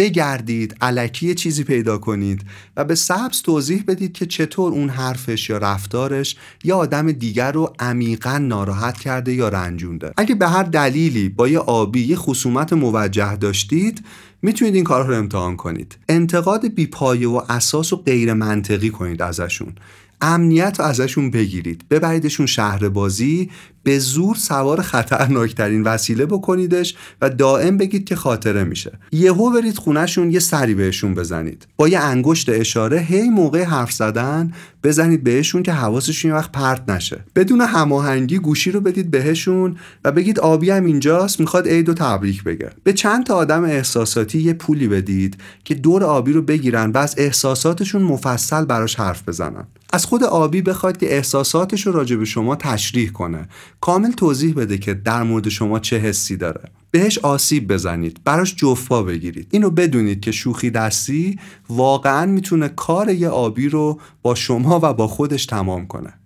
[0.00, 2.42] بگردید علکی چیزی پیدا کنید
[2.76, 7.72] و به سبز توضیح بدید که چطور اون حرفش یا رفتارش یا آدم دیگر رو
[7.78, 10.12] عمیقا ناراحت کرده یا رنجونده.
[10.16, 14.04] اگه به هر دلیلی با یه آبی یه خصومت موجه داشتید
[14.42, 15.98] می‌تونید این کار رو امتحان کنید.
[16.08, 19.72] انتقاد بیپایه و اساس و غیر منطقی کنید ازشون.
[20.20, 21.84] امنیت رو ازشون بگیرید.
[21.90, 23.50] ببریدشون شهر بازی
[23.82, 28.98] به زور سوار خطرناکترین وسیله بکنیدش و دائم بگید که خاطره میشه.
[29.12, 31.66] یهو برید خونهشون یه سری بهشون بزنید.
[31.76, 34.52] با یه انگشت اشاره هی موقع حرف زدن
[34.84, 37.24] بزنید بهشون که حواسشون یه وقت پرت نشه.
[37.36, 42.44] بدون هماهنگی گوشی رو بدید بهشون و بگید آبی هم اینجاست می‌خواد عید و تبریک
[42.44, 42.70] بگه.
[42.84, 47.14] به چند تا آدم احساساتی یه پولی بدید که دور آبی رو بگیرن و از
[47.18, 49.66] احساساتشون مفصل براش حرف بزنن.
[49.92, 53.48] از خود آبی بخواد که احساساتش رو راجع به شما تشریح کنه.
[53.80, 56.60] کامل توضیح بده که در مورد شما چه حسی داره.
[56.90, 59.48] بهش آسیب بزنید براش جفا بگیرید.
[59.50, 61.38] اینو بدونید که شوخی دستی
[61.68, 66.19] واقعا می‌تونه کار یه آبی رو با شما و با خودش تمام کنه.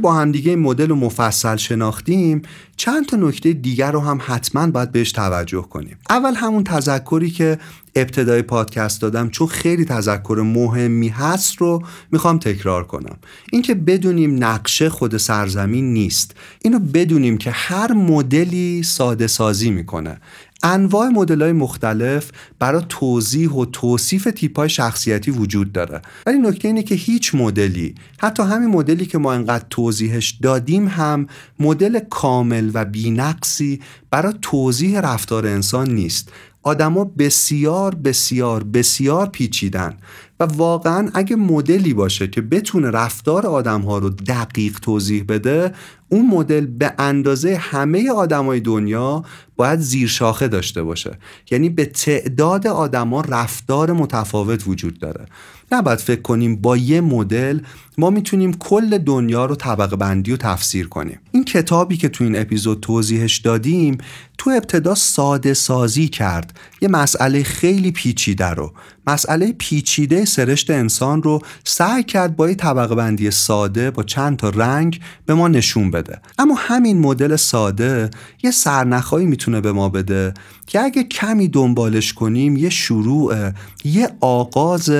[0.00, 2.42] با همدیگه این مدل رو مفصل شناختیم
[2.76, 5.98] چند تا نکته دیگر رو هم حتما باید بهش توجه کنیم.
[6.10, 7.58] اول همون تذکری که
[7.94, 11.82] ابتدای پادکست دادم چون خیلی تذکر مهمی هست رو
[12.12, 13.16] می‌خوام تکرار کنم.
[13.52, 16.34] اینکه بدونیم نقشه خود سرزمین نیست.
[16.62, 20.20] اینو بدونیم که هر مدلی ساده سازی می‌کنه.
[20.62, 26.02] انواع مدل های مختلف برای توضیح و توصیف تیپ های شخصیتی وجود داره.
[26.26, 31.26] ولی نکته اینه که هیچ مدلی حتی همین مدلی که ما انقدر توضیحش دادیم هم
[31.60, 33.80] مدل کامل و بینقصی
[34.10, 36.32] برای توضیح رفتار انسان نیست.
[36.62, 39.96] آدما بسیار بسیار بسیار پیچیدن.
[40.40, 45.74] و واقعا اگه مدلی باشه که بتونه رفتار آدم ها رو دقیق توضیح بده
[46.08, 49.24] اون مدل به اندازه همه آدمای دنیا
[49.56, 51.18] باید زیرشاخه داشته باشه.
[51.50, 55.26] یعنی به تعداد آدما رفتار متفاوت وجود داره.
[55.72, 57.60] نباید فکر کنیم با یه مدل
[57.98, 61.20] ما می‌تونیم کل دنیا رو طبقه بندی و تفسیر کنیم.
[61.32, 63.98] این کتابی که تو این اپیزود توضیحش دادیم
[64.38, 66.58] تو ابتدا ساده سازی کرد.
[66.80, 68.72] یه مسئله خیلی پیچیده رو.
[69.06, 74.48] مسئله پیچیده سرشت انسان رو سعی کرد با یه طبقه بندی ساده با چند تا
[74.48, 76.20] رنگ به ما نشون بده.
[76.38, 78.10] اما همین مدل ساده
[78.42, 80.34] یه سرنخهایی می‌تونه به ما بده
[80.66, 83.50] که اگه کمی دنبالش کنیم یه شروع
[83.84, 84.90] یه آغاز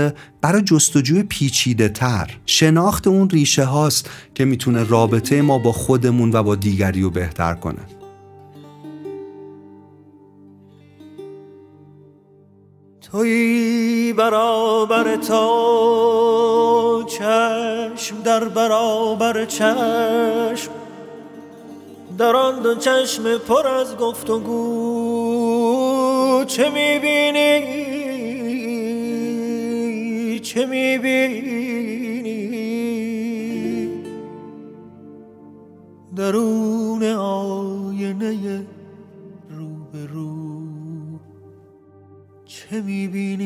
[0.40, 2.36] برای جستجوی پیچیده تر.
[2.46, 7.54] شناخت اون ریشه هاست که می‌تونه رابطه ما با خودمون و با دیگری رو بهتر
[7.54, 7.99] کنه.
[13.12, 20.70] توی برابر تا چشم در برابر چشم.
[22.18, 27.90] در آن دو چشم پر از گفت و گو چه می‌بینی؟
[30.38, 31.60] چه می‌بینی؟
[36.16, 38.66] درون آینه
[39.50, 40.39] رو
[42.70, 43.36] به